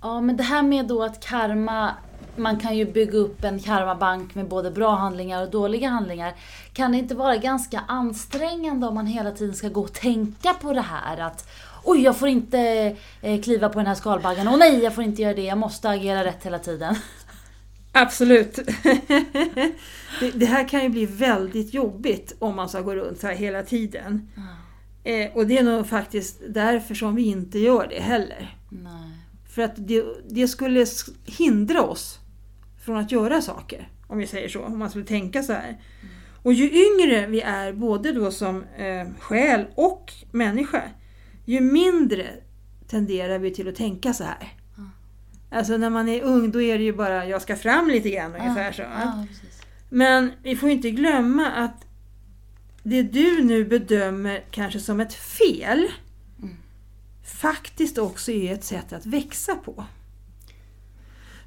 Ja, 0.00 0.20
men 0.20 0.36
det 0.36 0.42
här 0.42 0.62
med 0.62 0.86
då 0.86 1.02
att 1.02 1.24
karma, 1.24 1.94
man 2.36 2.60
kan 2.60 2.76
ju 2.76 2.92
bygga 2.92 3.18
upp 3.18 3.44
en 3.44 3.60
karmabank 3.60 4.34
med 4.34 4.48
både 4.48 4.70
bra 4.70 4.94
handlingar 4.94 5.42
och 5.42 5.50
dåliga 5.50 5.88
handlingar. 5.88 6.34
Kan 6.72 6.92
det 6.92 6.98
inte 6.98 7.14
vara 7.14 7.36
ganska 7.36 7.80
ansträngande 7.88 8.86
om 8.86 8.94
man 8.94 9.06
hela 9.06 9.30
tiden 9.30 9.54
ska 9.54 9.68
gå 9.68 9.80
och 9.80 9.92
tänka 9.92 10.54
på 10.54 10.72
det 10.72 10.80
här 10.80 11.18
att 11.18 11.48
Oj, 11.84 12.02
jag 12.02 12.16
får 12.16 12.28
inte 12.28 12.96
eh, 13.22 13.40
kliva 13.40 13.68
på 13.68 13.78
den 13.78 13.86
här 13.86 13.94
skalbaggen. 13.94 14.48
Åh 14.48 14.56
nej, 14.58 14.82
jag 14.82 14.94
får 14.94 15.04
inte 15.04 15.22
göra 15.22 15.34
det. 15.34 15.42
Jag 15.42 15.58
måste 15.58 15.90
agera 15.90 16.24
rätt 16.24 16.46
hela 16.46 16.58
tiden. 16.58 16.94
Absolut. 17.92 18.54
det, 20.20 20.30
det 20.34 20.46
här 20.46 20.68
kan 20.68 20.82
ju 20.82 20.88
bli 20.88 21.06
väldigt 21.06 21.74
jobbigt 21.74 22.36
om 22.38 22.56
man 22.56 22.68
ska 22.68 22.80
gå 22.80 22.94
runt 22.94 23.20
så 23.20 23.26
här 23.26 23.34
hela 23.34 23.62
tiden. 23.62 24.30
Eh, 25.04 25.36
och 25.36 25.46
det 25.46 25.58
är 25.58 25.62
nog 25.62 25.88
faktiskt 25.88 26.40
därför 26.48 26.94
som 26.94 27.14
vi 27.14 27.22
inte 27.22 27.58
gör 27.58 27.86
det 27.90 28.00
heller. 28.00 28.56
Nej. 28.68 29.10
För 29.54 29.62
att 29.62 29.72
det, 29.76 30.04
det 30.28 30.48
skulle 30.48 30.86
hindra 31.24 31.82
oss 31.82 32.18
från 32.84 32.96
att 32.96 33.12
göra 33.12 33.42
saker, 33.42 33.88
om 34.06 34.18
vi 34.18 34.26
säger 34.26 34.48
så, 34.48 34.64
om 34.64 34.78
man 34.78 34.90
skulle 34.90 35.04
tänka 35.04 35.42
så 35.42 35.52
här. 35.52 35.80
Och 36.42 36.52
ju 36.52 36.64
yngre 36.64 37.26
vi 37.26 37.40
är, 37.40 37.72
både 37.72 38.12
då 38.12 38.30
som 38.30 38.64
eh, 38.76 39.08
själ 39.18 39.66
och 39.74 40.12
människa, 40.30 40.82
ju 41.44 41.60
mindre 41.60 42.26
tenderar 42.88 43.38
vi 43.38 43.54
till 43.54 43.68
att 43.68 43.74
tänka 43.74 44.12
så 44.12 44.24
här. 44.24 44.52
Alltså 45.50 45.76
när 45.76 45.90
man 45.90 46.08
är 46.08 46.22
ung, 46.22 46.50
då 46.50 46.62
är 46.62 46.78
det 46.78 46.84
ju 46.84 46.92
bara 46.92 47.26
jag 47.26 47.42
ska 47.42 47.56
fram 47.56 47.88
lite 47.88 48.10
grann 48.10 48.34
ungefär 48.34 48.72
så. 48.72 48.82
Ja. 48.82 49.26
Men 49.88 50.32
vi 50.42 50.56
får 50.56 50.70
inte 50.70 50.90
glömma 50.90 51.50
att 51.50 51.86
det 52.82 53.02
du 53.02 53.44
nu 53.44 53.64
bedömer 53.64 54.44
kanske 54.50 54.80
som 54.80 55.00
ett 55.00 55.14
fel 55.14 55.88
faktiskt 57.24 57.98
också 57.98 58.32
är 58.32 58.54
ett 58.54 58.64
sätt 58.64 58.92
att 58.92 59.06
växa 59.06 59.54
på. 59.54 59.84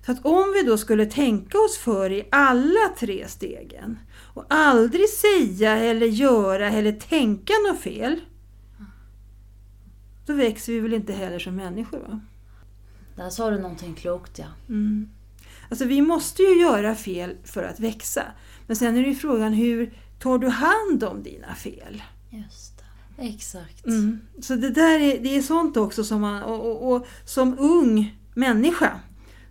Så 0.06 0.12
att 0.12 0.26
om 0.26 0.54
vi 0.54 0.64
då 0.64 0.78
skulle 0.78 1.06
tänka 1.06 1.58
oss 1.58 1.78
för 1.78 2.12
i 2.12 2.28
alla 2.32 2.90
tre 3.00 3.28
stegen 3.28 4.00
och 4.34 4.46
aldrig 4.50 5.10
säga 5.10 5.78
eller 5.78 6.08
göra 6.08 6.72
eller 6.72 6.92
tänka 6.92 7.54
något 7.68 7.80
fel 7.80 8.22
då 10.26 10.34
växer 10.34 10.74
vi 10.74 10.80
väl 10.80 10.94
inte 10.94 11.14
heller 11.14 11.40
som 11.40 11.56
människor. 11.56 12.00
Va? 12.00 12.20
Där 13.16 13.30
sa 13.30 13.50
du 13.50 13.60
någonting 13.60 13.94
klokt 13.94 14.40
ja. 14.40 14.46
Mm. 14.70 15.10
Alltså 15.70 15.86
vi 15.86 16.02
måste 16.02 16.42
ju 16.42 16.62
göra 16.62 16.96
fel 16.96 17.38
för 17.44 17.64
att 17.64 17.80
växa. 17.80 18.24
Men 18.68 18.76
sen 18.76 18.98
är 18.98 19.02
det 19.02 19.10
ju 19.10 19.16
frågan 19.16 19.54
hur 19.54 19.94
tar 20.20 20.38
du 20.38 20.48
hand 20.48 21.04
om 21.04 21.24
dina 21.24 21.56
fel? 21.56 22.04
Just 22.30 22.78
det. 22.78 23.24
Exakt. 23.24 23.86
Mm. 23.86 24.20
Så 24.42 24.56
det 24.56 24.70
där 24.70 25.00
är, 25.00 25.20
det 25.20 25.38
är 25.38 25.42
sånt 25.42 25.78
också 25.78 26.04
som 26.04 26.22
man, 26.22 26.44
och, 26.44 26.72
och, 26.72 26.96
och 26.96 27.08
som 27.26 27.60
ung 27.60 28.20
människa 28.34 29.00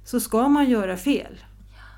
så 0.04 0.20
ska 0.20 0.48
man 0.48 0.70
göra 0.70 0.96
fel. 0.96 1.38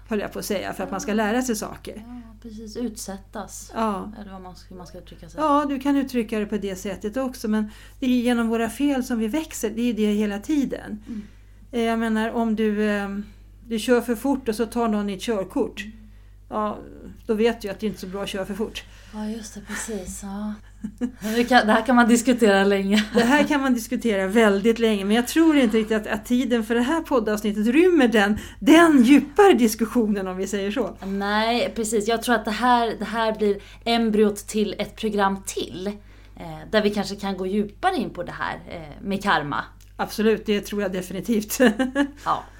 Höll 0.08 0.20
jag 0.20 0.32
på 0.32 0.38
att 0.38 0.44
säga, 0.44 0.72
för 0.72 0.84
att 0.84 0.90
man 0.90 1.00
ska 1.00 1.12
lära 1.12 1.42
sig 1.42 1.56
saker. 1.56 2.04
Ja, 2.06 2.36
precis. 2.42 2.76
Utsättas. 2.76 3.72
Ja. 3.74 4.12
Eller 4.20 4.32
vad 4.32 4.42
man, 4.42 4.54
hur 4.68 4.76
man 4.76 4.86
ska 4.86 4.98
uttrycka 4.98 5.28
sig. 5.28 5.40
ja, 5.40 5.64
du 5.68 5.80
kan 5.80 5.96
uttrycka 5.96 6.38
det 6.38 6.46
på 6.46 6.56
det 6.56 6.76
sättet 6.76 7.16
också 7.16 7.48
men 7.48 7.70
det 8.00 8.06
är 8.06 8.10
genom 8.10 8.48
våra 8.48 8.70
fel 8.70 9.04
som 9.04 9.18
vi 9.18 9.28
växer, 9.28 9.70
det 9.70 9.82
är 9.82 9.94
det 9.94 10.12
hela 10.12 10.38
tiden. 10.38 11.02
Eh, 11.72 11.82
Jag 11.82 11.98
menar 11.98 12.30
om 12.30 12.56
du, 12.56 12.84
eh, 12.90 13.08
du 13.68 13.78
kör 13.78 14.00
för 14.00 14.14
fort 14.14 14.48
och 14.48 14.54
så 14.54 14.66
tar 14.66 14.88
någon 14.88 15.06
ditt 15.06 15.22
körkort. 15.22 15.84
Ja, 16.48 16.78
då 17.26 17.34
vet 17.34 17.60
du 17.60 17.68
att 17.68 17.80
det 17.80 17.86
inte 17.86 17.98
är 17.98 18.00
så 18.00 18.06
bra 18.06 18.22
att 18.22 18.28
köra 18.28 18.46
för 18.46 18.54
fort. 18.54 18.84
Ja, 19.14 19.26
just 19.28 19.54
det. 19.54 19.60
Precis. 19.60 20.22
Ja. 20.22 20.54
Det, 21.20 21.72
här 21.72 21.86
kan 21.86 21.96
man 21.96 22.08
diskutera 22.08 22.64
länge. 22.64 23.04
Det 23.14 23.24
här 23.24 23.44
kan 23.44 23.60
man 23.60 23.74
diskutera 23.74 24.26
väldigt 24.26 24.78
länge 24.78 25.04
men 25.04 25.16
jag 25.16 25.28
tror 25.28 25.56
inte 25.56 25.76
riktigt 25.76 25.96
att, 25.96 26.06
att 26.06 26.26
tiden 26.26 26.64
för 26.64 26.74
det 26.74 26.80
här 26.80 27.00
poddavsnittet 27.00 27.66
rymmer 27.66 28.08
den, 28.08 28.38
den 28.58 29.02
djupare 29.02 29.52
diskussionen 29.52 30.28
om 30.28 30.36
vi 30.36 30.46
säger 30.46 30.70
så. 30.70 30.96
Nej, 31.06 31.72
precis. 31.74 32.08
Jag 32.08 32.22
tror 32.22 32.34
att 32.34 32.44
det 32.44 32.50
här, 32.50 32.94
det 32.98 33.04
här 33.04 33.32
blir 33.38 33.60
embryot 33.84 34.36
till 34.36 34.74
ett 34.78 34.96
program 34.96 35.42
till. 35.46 35.86
Eh, 36.36 36.70
där 36.70 36.82
vi 36.82 36.90
kanske 36.90 37.16
kan 37.16 37.36
gå 37.36 37.46
djupare 37.46 37.96
in 37.96 38.10
på 38.10 38.22
det 38.22 38.32
här 38.32 38.60
eh, 38.68 39.02
med 39.02 39.22
karma. 39.22 39.64
Absolut, 39.96 40.46
det 40.46 40.60
tror 40.60 40.82
jag 40.82 40.92
definitivt. 40.92 41.58
Ja. 42.24 42.44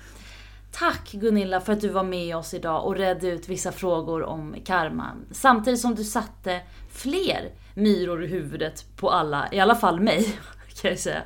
Tack 0.78 1.12
Gunilla 1.12 1.60
för 1.60 1.72
att 1.72 1.80
du 1.80 1.88
var 1.88 2.02
med 2.02 2.36
oss 2.36 2.54
idag 2.54 2.84
och 2.84 2.96
redde 2.96 3.28
ut 3.28 3.48
vissa 3.48 3.72
frågor 3.72 4.22
om 4.22 4.56
karma. 4.64 5.12
Samtidigt 5.30 5.80
som 5.80 5.94
du 5.94 6.04
satte 6.04 6.60
fler 6.90 7.52
myror 7.74 8.24
i 8.24 8.26
huvudet 8.26 8.84
på 8.96 9.10
alla, 9.10 9.48
i 9.52 9.60
alla 9.60 9.74
fall 9.74 10.00
mig 10.00 10.38
kan 10.80 10.90
jag 10.90 10.98
säga. 10.98 11.22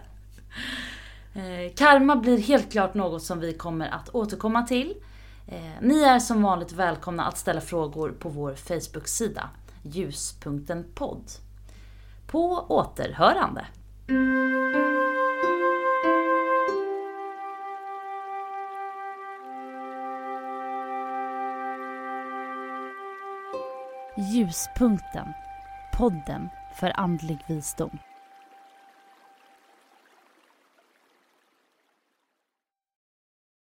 Eh, 1.34 1.74
karma 1.76 2.16
blir 2.16 2.38
helt 2.38 2.72
klart 2.72 2.94
något 2.94 3.22
som 3.22 3.40
vi 3.40 3.52
kommer 3.52 3.88
att 3.88 4.14
återkomma 4.14 4.62
till. 4.62 4.94
Eh, 5.46 5.80
ni 5.80 6.02
är 6.02 6.18
som 6.18 6.42
vanligt 6.42 6.72
välkomna 6.72 7.24
att 7.24 7.38
ställa 7.38 7.60
frågor 7.60 8.10
på 8.10 8.28
vår 8.28 8.54
Facebook-sida 8.54 9.50
ljus.en 9.82 10.84
podd. 10.94 11.24
På 12.26 12.66
återhörande! 12.68 13.66
Ljuspunkten. 24.20 25.34
Podden 25.92 26.50
för 26.72 27.00
andlig 27.00 27.38
visdom. 27.46 27.98